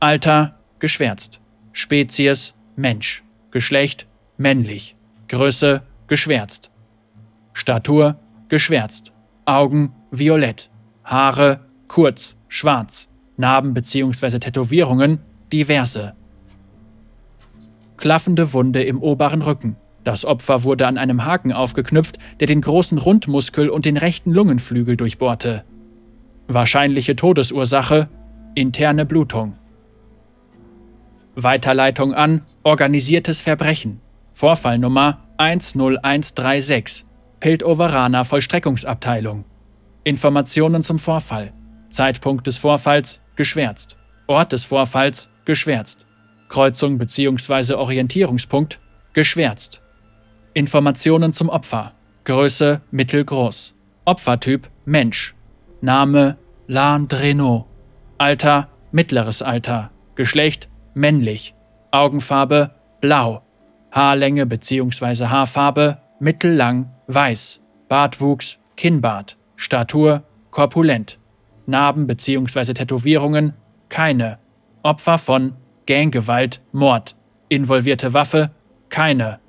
Alter 0.00 0.58
geschwärzt 0.78 1.40
Spezies 1.72 2.54
Mensch 2.76 3.22
Geschlecht 3.50 4.06
männlich 4.36 4.96
Größe 5.28 5.82
geschwärzt 6.06 6.70
Statur 7.52 8.16
geschwärzt 8.48 9.12
Augen 9.44 9.92
violett 10.10 10.70
Haare 11.04 11.60
kurz 11.88 12.36
schwarz 12.48 13.10
Narben 13.36 13.74
bzw. 13.74 14.38
Tätowierungen 14.38 15.20
diverse 15.52 16.14
klaffende 17.96 18.52
Wunde 18.52 18.82
im 18.82 19.02
oberen 19.02 19.42
Rücken. 19.42 19.76
Das 20.04 20.24
Opfer 20.24 20.64
wurde 20.64 20.86
an 20.86 20.96
einem 20.96 21.26
Haken 21.26 21.52
aufgeknüpft, 21.52 22.18
der 22.40 22.46
den 22.46 22.62
großen 22.62 22.96
Rundmuskel 22.98 23.68
und 23.68 23.84
den 23.84 23.98
rechten 23.98 24.32
Lungenflügel 24.32 24.96
durchbohrte. 24.96 25.64
Wahrscheinliche 26.48 27.14
Todesursache 27.14 28.08
interne 28.54 29.04
Blutung. 29.06 29.59
Weiterleitung 31.34 32.14
an 32.14 32.42
organisiertes 32.62 33.40
Verbrechen. 33.40 34.00
Vorfallnummer 34.32 35.18
10136. 35.38 37.04
Piltoveraner 37.40 38.24
Vollstreckungsabteilung. 38.24 39.44
Informationen 40.04 40.82
zum 40.82 40.98
Vorfall. 40.98 41.52
Zeitpunkt 41.90 42.46
des 42.46 42.58
Vorfalls 42.58 43.20
geschwärzt. 43.36 43.96
Ort 44.26 44.52
des 44.52 44.64
Vorfalls 44.64 45.28
geschwärzt. 45.44 46.06
Kreuzung 46.48 46.98
bzw. 46.98 47.74
Orientierungspunkt 47.74 48.80
geschwärzt. 49.12 49.82
Informationen 50.54 51.32
zum 51.32 51.48
Opfer. 51.48 51.92
Größe 52.24 52.80
mittelgroß. 52.90 53.74
Opfertyp 54.04 54.68
Mensch. 54.84 55.34
Name 55.80 56.36
Lan 56.66 57.08
Dreno. 57.08 57.66
Alter 58.18 58.68
mittleres 58.92 59.42
Alter. 59.42 59.90
Geschlecht 60.14 60.69
männlich. 60.94 61.54
Augenfarbe 61.90 62.70
blau. 63.00 63.42
Haarlänge 63.90 64.46
bzw. 64.46 65.26
Haarfarbe 65.26 65.98
mittellang 66.18 66.90
weiß. 67.06 67.60
Bartwuchs 67.88 68.58
Kinnbart. 68.76 69.36
Statur 69.56 70.22
korpulent. 70.50 71.18
Narben 71.66 72.06
bzw. 72.06 72.74
Tätowierungen 72.74 73.54
keine. 73.88 74.38
Opfer 74.82 75.18
von 75.18 75.54
Ganggewalt, 75.86 76.62
Mord. 76.72 77.16
Involvierte 77.48 78.14
Waffe? 78.14 78.52
Keine. 78.88 79.40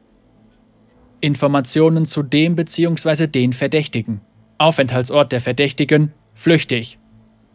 Informationen 1.21 2.05
zu 2.05 2.23
dem 2.23 2.55
bzw. 2.55 3.27
den 3.27 3.53
Verdächtigen. 3.53 4.21
Aufenthaltsort 4.57 5.31
der 5.31 5.39
Verdächtigen? 5.39 6.13
Flüchtig. 6.33 6.99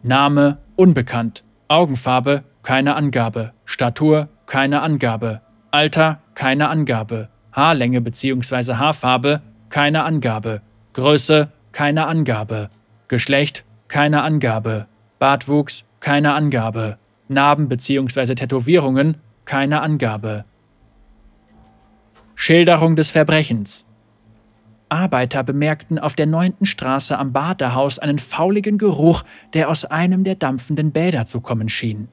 Name? 0.02 0.58
Unbekannt. 0.76 1.44
Augenfarbe? 1.68 2.44
Keine 2.66 2.96
Angabe. 2.96 3.52
Statur? 3.64 4.28
Keine 4.46 4.82
Angabe. 4.82 5.40
Alter? 5.70 6.18
Keine 6.34 6.68
Angabe. 6.68 7.28
Haarlänge 7.52 8.00
bzw. 8.00 8.74
Haarfarbe? 8.74 9.40
Keine 9.68 10.02
Angabe. 10.02 10.62
Größe? 10.92 11.52
Keine 11.70 12.08
Angabe. 12.08 12.70
Geschlecht? 13.06 13.64
Keine 13.86 14.22
Angabe. 14.22 14.88
Bartwuchs? 15.20 15.84
Keine 16.00 16.34
Angabe. 16.34 16.98
Narben 17.28 17.68
bzw. 17.68 18.34
Tätowierungen 18.34 19.18
keine 19.44 19.80
Angabe. 19.80 20.44
Schilderung 22.34 22.96
des 22.96 23.10
Verbrechens. 23.10 23.86
Arbeiter 24.88 25.44
bemerkten 25.44 26.00
auf 26.00 26.16
der 26.16 26.26
9. 26.26 26.66
Straße 26.66 27.16
am 27.16 27.32
Badehaus 27.32 28.00
einen 28.00 28.18
fauligen 28.18 28.76
Geruch, 28.76 29.22
der 29.54 29.68
aus 29.68 29.84
einem 29.84 30.24
der 30.24 30.34
dampfenden 30.34 30.90
Bäder 30.90 31.26
zu 31.26 31.40
kommen 31.40 31.68
schien. 31.68 32.08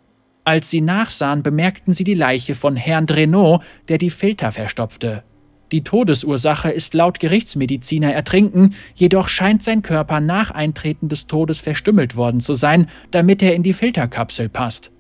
Als 0.46 0.70
sie 0.70 0.82
nachsahen, 0.82 1.42
bemerkten 1.42 1.94
sie 1.94 2.04
die 2.04 2.14
Leiche 2.16 2.56
von 2.56 2.76
Herrn 2.76 3.06
Drenot, 3.06 3.62
der 3.88 3.98
die 3.98 4.10
Filter 4.10 4.52
verstopfte. 4.52 5.24
Die 5.72 5.84
Todesursache 5.84 6.70
ist 6.70 6.94
laut 6.94 7.20
Gerichtsmediziner 7.20 8.14
Ertrinken, 8.14 8.76
jedoch 8.94 9.28
scheint 9.28 9.64
sein 9.64 9.82
Körper 9.82 10.20
nach 10.20 10.52
Eintreten 10.52 11.10
des 11.10 11.26
Todes 11.26 11.62
verstümmelt 11.62 12.16
worden 12.16 12.42
zu 12.42 12.54
sein, 12.54 12.90
damit 13.10 13.42
er 13.42 13.56
in 13.56 13.64
die 13.64 13.74
Filterkapsel 13.74 14.50
passt. 14.50 14.92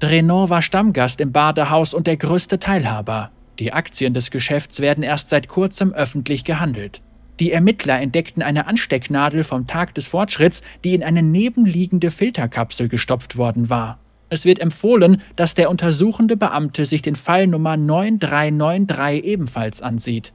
Drenot 0.00 0.50
war 0.50 0.62
Stammgast 0.62 1.20
im 1.20 1.32
Badehaus 1.32 1.94
und 1.94 2.08
der 2.08 2.16
größte 2.16 2.58
Teilhaber. 2.58 3.30
Die 3.58 3.72
Aktien 3.72 4.12
des 4.12 4.30
Geschäfts 4.30 4.80
werden 4.80 5.04
erst 5.04 5.30
seit 5.30 5.48
kurzem 5.48 5.92
öffentlich 5.92 6.44
gehandelt. 6.44 7.00
Die 7.38 7.52
Ermittler 7.52 8.00
entdeckten 8.00 8.42
eine 8.42 8.66
Anstecknadel 8.66 9.44
vom 9.44 9.66
Tag 9.66 9.94
des 9.94 10.08
Fortschritts, 10.08 10.62
die 10.84 10.94
in 10.94 11.02
eine 11.02 11.22
nebenliegende 11.22 12.10
Filterkapsel 12.10 12.88
gestopft 12.88 13.36
worden 13.36 13.70
war. 13.70 14.01
Es 14.32 14.46
wird 14.46 14.60
empfohlen, 14.60 15.20
dass 15.36 15.52
der 15.52 15.68
untersuchende 15.68 16.38
Beamte 16.38 16.86
sich 16.86 17.02
den 17.02 17.16
Fall 17.16 17.46
Nummer 17.46 17.76
9393 17.76 19.24
ebenfalls 19.24 19.82
ansieht. 19.82 20.32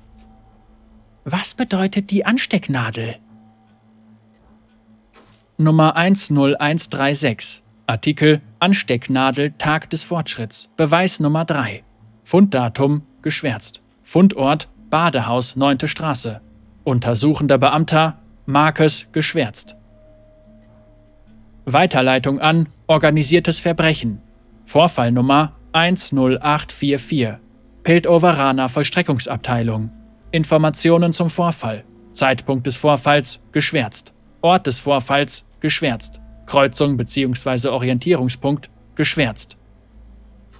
Was 1.25 1.55
bedeutet 1.55 2.11
die 2.11 2.23
Anstecknadel? 2.23 3.15
Nummer 5.57 5.95
10136 5.95 7.63
Artikel 7.87 8.41
Anstecknadel 8.59 9.53
Tag 9.57 9.89
des 9.89 10.03
Fortschritts. 10.03 10.69
Beweis 10.77 11.19
Nummer 11.19 11.43
3. 11.43 11.83
Funddatum 12.21 13.01
geschwärzt. 13.23 13.81
Fundort 14.03 14.69
Badehaus 14.91 15.55
9. 15.55 15.87
Straße. 15.87 16.39
Untersuchender 16.83 17.57
Beamter 17.57 18.19
Markes 18.45 19.07
geschwärzt. 19.11 19.75
Weiterleitung 21.67 22.39
an 22.39 22.69
organisiertes 22.87 23.59
Verbrechen. 23.59 24.21
Vorfallnummer 24.65 25.53
10844. 25.73 27.39
Piltoveraner 27.83 28.69
Vollstreckungsabteilung. 28.69 29.91
Informationen 30.31 31.11
zum 31.11 31.29
Vorfall. 31.29 31.83
Zeitpunkt 32.13 32.65
des 32.65 32.77
Vorfalls 32.77 33.43
geschwärzt. 33.51 34.13
Ort 34.41 34.65
des 34.65 34.79
Vorfalls 34.79 35.45
geschwärzt. 35.59 36.21
Kreuzung 36.45 36.95
bzw. 36.95 37.67
Orientierungspunkt 37.67 38.69
geschwärzt. 38.95 39.57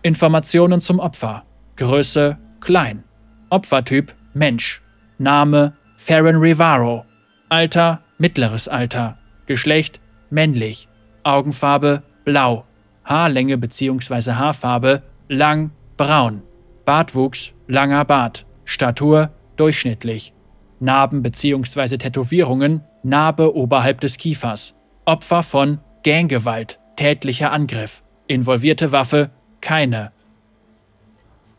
Informationen 0.02 0.82
zum 0.82 1.00
Opfer. 1.00 1.44
Größe 1.78 2.38
klein. 2.60 3.06
Opfertyp 3.50 4.14
Mensch. 4.34 4.82
Name 5.18 5.74
Farron 5.96 6.36
Rivaro. 6.36 7.06
Alter 7.48 8.02
mittleres 8.18 8.68
Alter. 8.68 9.18
Geschlecht 9.46 10.02
männlich. 10.30 10.90
Augenfarbe 11.28 12.04
blau. 12.26 12.64
Haarlänge 13.04 13.58
bzw. 13.58 14.32
Haarfarbe 14.32 15.04
lang 15.28 15.72
braun. 15.98 16.42
Bartwuchs 16.86 17.54
langer 17.68 18.06
Bart. 18.06 18.46
Statur 18.66 19.30
durchschnittlich. 19.56 20.34
Narben 20.80 21.22
bzw. 21.24 21.98
Tätowierungen 21.98 22.82
Narbe 23.04 23.56
oberhalb 23.56 24.02
des 24.02 24.18
Kiefers. 24.18 24.74
Opfer 25.06 25.44
von 25.44 25.80
Ganggewalt, 26.04 26.80
tätlicher 26.96 27.52
Angriff. 27.52 28.04
Involvierte 28.28 28.92
Waffe 28.92 29.30
keine. 29.62 30.12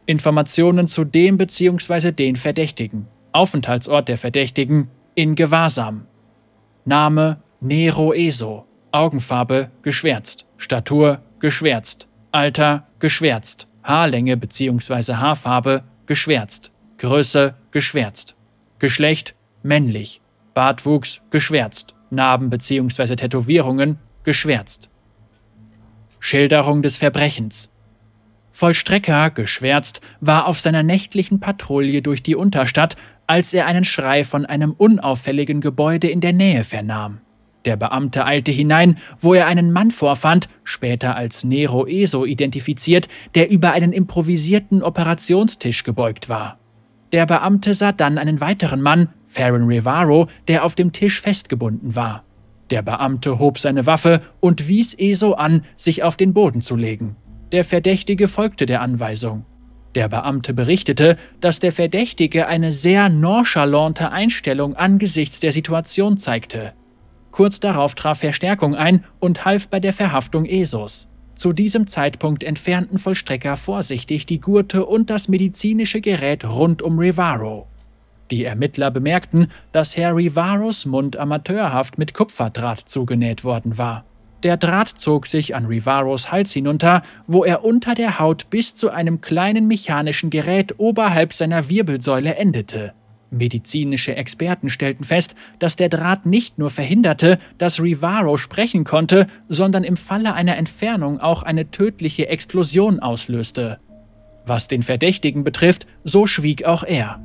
Informationen 0.07 0.87
zu 0.87 1.05
dem 1.05 1.37
bzw. 1.37 2.13
den 2.13 2.37
Verdächtigen. 2.37 3.09
Aufenthaltsort 3.33 4.09
der 4.09 4.19
Verdächtigen 4.19 4.89
in 5.15 5.35
Gewahrsam. 5.35 6.07
Name 6.85 7.43
Nero 7.61 8.13
Eso. 8.13 8.68
Augenfarbe 8.93 9.71
geschwärzt. 9.83 10.47
Statur 10.57 11.21
geschwärzt. 11.41 12.09
Alter 12.33 12.87
geschwärzt. 12.99 13.69
Haarlänge 13.83 14.37
bzw. 14.37 15.15
Haarfarbe 15.15 15.85
geschwärzt. 16.07 16.73
Größe 16.99 17.55
geschwärzt. 17.71 18.37
Geschlecht 18.79 19.35
männlich. 19.63 20.21
Bartwuchs 20.55 21.21
geschwärzt. 21.31 21.95
Narben 22.11 22.51
bzw. 22.51 23.17
Tätowierungen 23.17 23.99
geschwärzt. 24.25 24.91
Schilderung 26.21 26.83
des 26.83 26.97
Verbrechens. 26.97 27.71
Vollstrecker, 28.51 29.31
geschwärzt, 29.31 30.01
war 30.21 30.47
auf 30.47 30.59
seiner 30.59 30.83
nächtlichen 30.83 31.39
Patrouille 31.39 32.03
durch 32.03 32.23
die 32.23 32.35
Unterstadt, 32.35 32.97
als 33.29 33.55
er 33.55 33.67
einen 33.67 33.85
Schrei 33.85 34.25
von 34.25 34.47
einem 34.47 34.73
unauffälligen 34.73 35.61
Gebäude 35.61 36.09
in 36.09 36.21
der 36.21 36.33
Nähe 36.33 36.65
vernahm. 36.65 37.21
Der 37.65 37.77
Beamte 37.77 38.25
eilte 38.25 38.51
hinein, 38.51 38.99
wo 39.19 39.35
er 39.35 39.47
einen 39.47 39.73
Mann 39.73 39.91
vorfand, 39.91 40.49
später 40.65 41.17
als 41.17 41.45
Nero 41.45 41.87
Eso 41.87 42.25
identifiziert, 42.25 43.09
der 43.35 43.51
über 43.51 43.73
einen 43.73 43.93
improvisierten 43.93 44.83
Operationstisch 44.83 45.85
gebeugt 45.85 46.29
war. 46.29 46.59
Der 47.13 47.27
Beamte 47.27 47.75
sah 47.75 47.93
dann 47.93 48.19
einen 48.19 48.41
weiteren 48.41 48.83
Mann, 48.83 49.09
Farron 49.27 49.65
Rivaro, 49.65 50.29
der 50.47 50.65
auf 50.65 50.75
dem 50.75 50.93
Tisch 50.93 51.21
festgebunden 51.21 51.97
war. 51.97 52.25
Der 52.71 52.83
Beamte 52.83 53.39
hob 53.39 53.59
seine 53.59 53.87
Waffe 53.87 54.21
und 54.41 54.69
wies 54.69 54.95
Eso 54.95 55.33
an, 55.33 55.65
sich 55.77 56.03
auf 56.03 56.17
den 56.17 56.35
Boden 56.35 56.61
zu 56.61 56.77
legen. 56.77 57.17
Der 57.51 57.65
Verdächtige 57.65 58.29
folgte 58.29 58.67
der 58.67 58.83
Anweisung. 58.83 59.47
Der 59.95 60.09
Beamte 60.09 60.53
berichtete, 60.53 61.17
dass 61.41 61.61
der 61.61 61.73
Verdächtige 61.73 62.47
eine 62.47 62.73
sehr 62.73 63.09
nonchalante 63.09 64.11
Einstellung 64.13 64.77
angesichts 64.77 65.41
der 65.41 65.53
Situation 65.53 66.19
zeigte. 66.19 66.75
Kurz 67.31 67.61
darauf 67.61 67.95
traf 67.95 68.21
Verstärkung 68.21 68.75
ein 68.75 69.05
und 69.21 69.45
half 69.45 69.69
bei 69.69 69.81
der 69.81 69.93
Verhaftung 69.93 70.45
Esos. 70.45 71.09
Zu 71.35 71.53
diesem 71.53 71.87
Zeitpunkt 71.87 72.43
entfernten 72.43 72.99
Vollstrecker 72.99 73.57
vorsichtig 73.57 74.27
die 74.27 74.41
Gurte 74.41 74.85
und 74.87 75.09
das 75.09 75.29
medizinische 75.29 76.01
Gerät 76.01 76.45
rund 76.45 76.83
um 76.83 76.99
Rivaro. 76.99 77.69
Die 78.31 78.45
Ermittler 78.45 78.91
bemerkten, 78.91 79.51
dass 79.73 79.97
Herr 79.97 80.17
Rivaros 80.17 80.85
Mund 80.85 81.17
amateurhaft 81.17 81.97
mit 81.97 82.13
Kupferdraht 82.13 82.81
zugenäht 82.81 83.45
worden 83.45 83.79
war. 83.79 84.05
Der 84.43 84.57
Draht 84.57 84.89
zog 84.89 85.27
sich 85.27 85.55
an 85.55 85.67
Rivaros 85.67 86.31
Hals 86.31 86.53
hinunter, 86.53 87.03
wo 87.27 87.45
er 87.45 87.65
unter 87.65 87.95
der 87.95 88.19
Haut 88.19 88.51
bis 88.51 88.75
zu 88.75 88.91
einem 88.91 89.21
kleinen 89.21 89.67
mechanischen 89.67 90.31
Gerät 90.31 90.75
oberhalb 90.79 91.33
seiner 91.33 91.69
Wirbelsäule 91.69 92.37
endete. 92.37 92.93
Medizinische 93.31 94.17
Experten 94.17 94.71
stellten 94.71 95.05
fest, 95.05 95.35
dass 95.59 95.77
der 95.77 95.89
Draht 95.89 96.25
nicht 96.25 96.59
nur 96.59 96.71
verhinderte, 96.71 97.39
dass 97.59 97.83
Rivaro 97.83 98.37
sprechen 98.37 98.85
konnte, 98.85 99.27
sondern 99.49 99.85
im 99.85 99.97
Falle 99.97 100.35
einer 100.35 100.57
Entfernung 100.57 101.21
auch 101.21 101.43
eine 101.43 101.71
tödliche 101.71 102.29
Explosion 102.29 103.01
auslöste. 103.01 103.79
Was 104.47 104.67
den 104.67 104.83
Verdächtigen 104.83 105.45
betrifft, 105.45 105.87
so 106.05 106.27
schwieg 106.27 106.65
auch 106.65 106.83
er. 106.83 107.21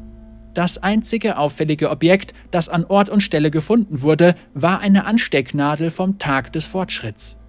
Das 0.54 0.78
einzige 0.78 1.38
auffällige 1.38 1.89
Objekt, 1.89 2.34
das 2.52 2.70
an 2.70 2.86
Ort 2.86 3.10
und 3.10 3.22
Stelle 3.22 3.50
gefunden 3.50 4.02
wurde, 4.02 4.36
war 4.54 4.80
eine 4.80 5.06
Anstecknadel 5.06 5.89
vom 5.89 6.20
Tag 6.20 6.52
des 6.54 6.66
Fortschritts. 6.66 7.39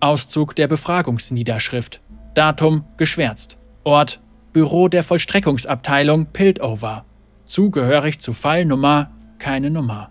Auszug 0.00 0.54
der 0.54 0.68
Befragungsniederschrift. 0.68 2.00
Datum 2.34 2.84
geschwärzt. 2.96 3.58
Ort 3.82 4.20
Büro 4.56 4.88
der 4.88 5.02
Vollstreckungsabteilung 5.02 6.32
Piltover. 6.32 7.04
Zugehörig 7.44 8.20
zu 8.20 8.32
Fallnummer 8.32 9.10
keine 9.38 9.68
Nummer. 9.68 10.10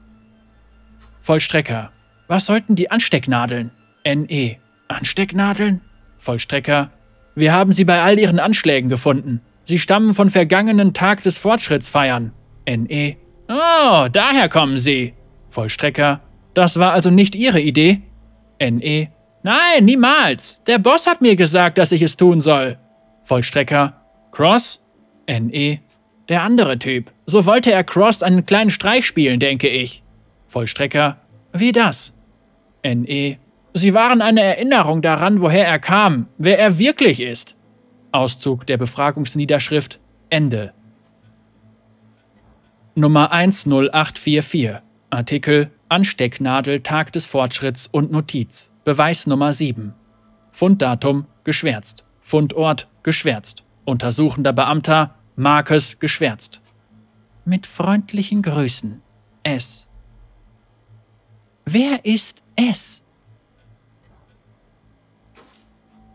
Vollstrecker. 1.20 1.92
Was 2.28 2.46
sollten 2.46 2.76
die 2.76 2.92
Anstecknadeln? 2.92 3.72
NE. 4.06 4.58
Anstecknadeln? 4.88 5.82
Vollstrecker. 6.18 6.92
Wir 7.34 7.54
haben 7.54 7.74
sie 7.74 7.86
bei 7.86 8.04
all 8.04 8.20
ihren 8.20 8.38
Anschlägen 8.38 8.88
gefunden. 8.88 9.42
Sie 9.64 9.80
stammen 9.80 10.14
von 10.14 10.30
vergangenen 10.30 10.94
Tag 10.94 11.24
des 11.24 11.40
Fortschrittsfeiern. 11.40 12.32
NE. 12.68 13.16
Oh, 13.50 14.08
daher 14.12 14.48
kommen 14.48 14.78
sie. 14.78 15.16
Vollstrecker. 15.50 16.22
Das 16.54 16.78
war 16.78 16.94
also 16.94 17.10
nicht 17.10 17.34
Ihre 17.34 17.62
Idee? 17.62 18.04
NE. 18.62 19.08
Nein, 19.42 19.86
niemals. 19.86 20.62
Der 20.68 20.78
Boss 20.78 21.08
hat 21.08 21.24
mir 21.24 21.36
gesagt, 21.36 21.80
dass 21.80 21.92
ich 21.92 22.04
es 22.04 22.16
tun 22.16 22.42
soll. 22.42 22.78
Vollstrecker. 23.24 24.05
Cross? 24.36 24.82
NE. 25.30 25.80
Der 26.28 26.44
andere 26.44 26.78
Typ. 26.78 27.10
So 27.26 27.46
wollte 27.46 27.72
er 27.72 27.86
Cross 27.86 28.22
einen 28.22 28.46
kleinen 28.46 28.70
Streich 28.70 29.06
spielen, 29.06 29.40
denke 29.40 29.70
ich. 29.70 30.04
Vollstrecker. 30.48 31.16
Wie 31.54 31.72
das? 31.72 32.14
NE. 32.84 33.38
Sie 33.74 33.94
waren 33.94 34.22
eine 34.22 34.42
Erinnerung 34.42 35.02
daran, 35.02 35.40
woher 35.40 35.66
er 35.66 35.80
kam, 35.80 36.28
wer 36.38 36.60
er 36.60 36.78
wirklich 36.78 37.22
ist. 37.22 37.56
Auszug 38.12 38.68
der 38.68 38.76
Befragungsniederschrift 38.76 40.02
Ende. 40.30 40.74
Nummer 42.94 43.32
10844 43.32 44.82
Artikel 45.12 45.72
Anstecknadel 45.88 46.82
Tag 46.82 47.14
des 47.14 47.26
Fortschritts 47.26 47.88
und 47.88 48.12
Notiz 48.12 48.72
Beweis 48.84 49.28
Nummer 49.28 49.54
7 49.54 49.94
Funddatum 50.52 51.26
geschwärzt 51.44 52.06
Fundort 52.22 52.88
geschwärzt 53.04 53.65
Untersuchender 53.86 54.54
Beamter 54.54 55.16
Marcus 55.36 56.00
geschwärzt 56.00 56.62
Mit 57.46 57.68
freundlichen 57.68 58.42
Grüßen 58.42 59.02
S 59.44 59.88
Wer 61.66 62.06
ist 62.06 62.44
S? 62.56 63.04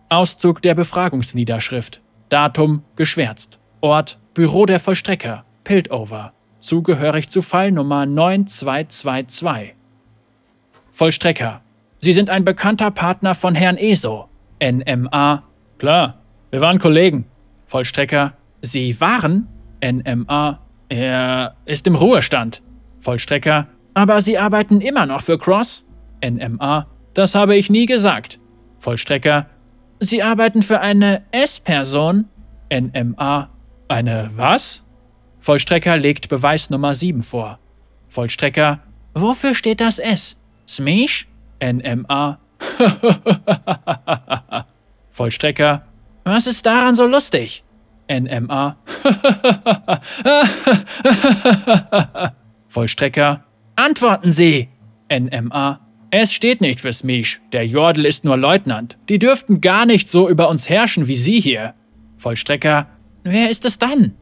Auszug 0.09 0.63
der 0.63 0.75
Befragungsniederschrift. 0.75 2.03
Datum 2.29 2.83
geschwärzt. 2.97 3.59
Ort 3.81 4.19
Büro 4.35 4.67
der 4.67 4.79
Vollstrecker. 4.81 5.45
Piltover. 5.65 6.33
Zugehörig 6.61 7.29
zu 7.29 7.43
Fallnummer 7.43 8.07
9222. 8.07 9.75
Vollstrecker. 10.93 11.63
Sie 12.01 12.13
sind 12.13 12.31
ein 12.31 12.45
bekannter 12.45 12.91
Partner 12.91 13.35
von 13.35 13.55
Herrn 13.55 13.77
ESO. 13.77 14.29
NMA. 14.63 15.43
Klar, 15.79 16.19
wir 16.51 16.61
waren 16.61 16.79
Kollegen. 16.79 17.27
Vollstrecker. 17.71 18.33
Sie 18.63 19.01
waren? 19.01 19.47
NMA. 19.81 20.59
Er 20.89 21.55
ist 21.67 21.87
im 21.87 21.95
Ruhestand. 21.95 22.63
Vollstrecker. 22.99 23.69
Aber 23.95 24.21
Sie 24.21 24.39
arbeiten 24.39 24.81
immer 24.81 25.07
noch 25.07 25.21
für 25.21 25.39
Cross? 25.39 25.85
NMA. 26.21 26.89
Das 27.15 27.37
habe 27.37 27.57
ich 27.57 27.71
nie 27.71 27.87
gesagt. 27.87 28.41
Vollstrecker. 28.81 29.47
Sie 30.01 30.21
arbeiten 30.21 30.63
für 30.63 30.81
eine 30.81 31.23
S-Person? 31.31 32.25
NMA. 32.73 33.51
Eine 33.87 34.31
was? 34.35 34.83
Vollstrecker 35.39 35.97
legt 35.97 36.29
Beweis 36.29 36.71
Nummer 36.71 36.97
7 36.97 37.23
vor. 37.23 37.61
Vollstrecker. 38.09 38.81
Wofür 39.15 39.55
steht 39.55 39.81
das 39.81 40.01
S? 40.01 40.37
Smish? 40.67 41.29
NMA. 41.63 42.41
Vollstrecker. 45.13 45.85
Was 46.33 46.47
ist 46.47 46.64
daran 46.64 46.95
so 46.95 47.07
lustig? 47.07 47.64
NMA. 48.09 48.77
Vollstrecker. 52.69 53.43
Antworten 53.75 54.31
Sie! 54.31 54.69
NMA. 55.12 55.81
Es 56.12 56.33
steht 56.33 56.61
nicht 56.61 56.81
für 56.81 56.93
Smish. 56.93 57.41
Der 57.51 57.66
Jordel 57.66 58.07
ist 58.07 58.24
nur 58.24 58.37
Leutnant. 58.37 58.97
Die 59.09 59.18
dürften 59.18 59.61
gar 59.61 59.87
nicht 59.87 60.09
so 60.09 60.28
über 60.28 60.49
uns 60.51 60.70
herrschen 60.70 61.09
wie 61.09 61.16
Sie 61.16 61.41
hier. 61.41 61.74
Vollstrecker. 62.16 62.87
Wer 63.24 63.51
ist 63.51 63.64
es 63.64 63.78
dann? 63.78 64.14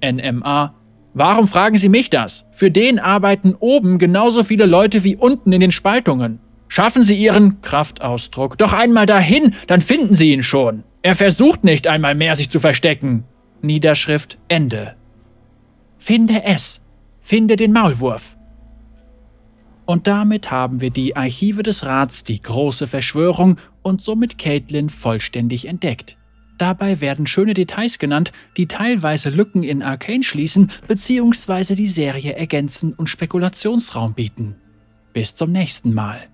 NMA. 0.00 0.72
Warum 1.14 1.48
fragen 1.48 1.78
Sie 1.78 1.88
mich 1.88 2.10
das? 2.10 2.44
Für 2.52 2.70
den 2.70 3.00
arbeiten 3.00 3.56
oben 3.58 3.98
genauso 3.98 4.44
viele 4.44 4.66
Leute 4.66 5.02
wie 5.02 5.16
unten 5.16 5.52
in 5.52 5.62
den 5.62 5.72
Spaltungen. 5.72 6.38
Schaffen 6.68 7.02
Sie 7.02 7.16
Ihren 7.16 7.60
Kraftausdruck 7.60 8.56
doch 8.56 8.72
einmal 8.72 9.06
dahin, 9.06 9.56
dann 9.66 9.80
finden 9.80 10.14
Sie 10.14 10.32
ihn 10.32 10.44
schon. 10.44 10.84
Er 11.06 11.14
versucht 11.14 11.62
nicht 11.62 11.86
einmal 11.86 12.16
mehr, 12.16 12.34
sich 12.34 12.50
zu 12.50 12.58
verstecken. 12.58 13.22
Niederschrift 13.62 14.38
Ende. 14.48 14.96
Finde 15.98 16.42
es. 16.42 16.80
Finde 17.20 17.54
den 17.54 17.72
Maulwurf. 17.72 18.36
Und 19.84 20.08
damit 20.08 20.50
haben 20.50 20.80
wir 20.80 20.90
die 20.90 21.14
Archive 21.14 21.62
des 21.62 21.84
Rats, 21.86 22.24
die 22.24 22.42
große 22.42 22.88
Verschwörung 22.88 23.56
und 23.82 24.02
somit 24.02 24.36
Caitlin 24.36 24.90
vollständig 24.90 25.68
entdeckt. 25.68 26.18
Dabei 26.58 27.00
werden 27.00 27.28
schöne 27.28 27.54
Details 27.54 28.00
genannt, 28.00 28.32
die 28.56 28.66
teilweise 28.66 29.30
Lücken 29.30 29.62
in 29.62 29.84
Arcane 29.84 30.24
schließen 30.24 30.72
bzw. 30.88 31.76
die 31.76 31.86
Serie 31.86 32.32
ergänzen 32.32 32.92
und 32.92 33.08
Spekulationsraum 33.08 34.14
bieten. 34.14 34.56
Bis 35.12 35.36
zum 35.36 35.52
nächsten 35.52 35.94
Mal. 35.94 36.26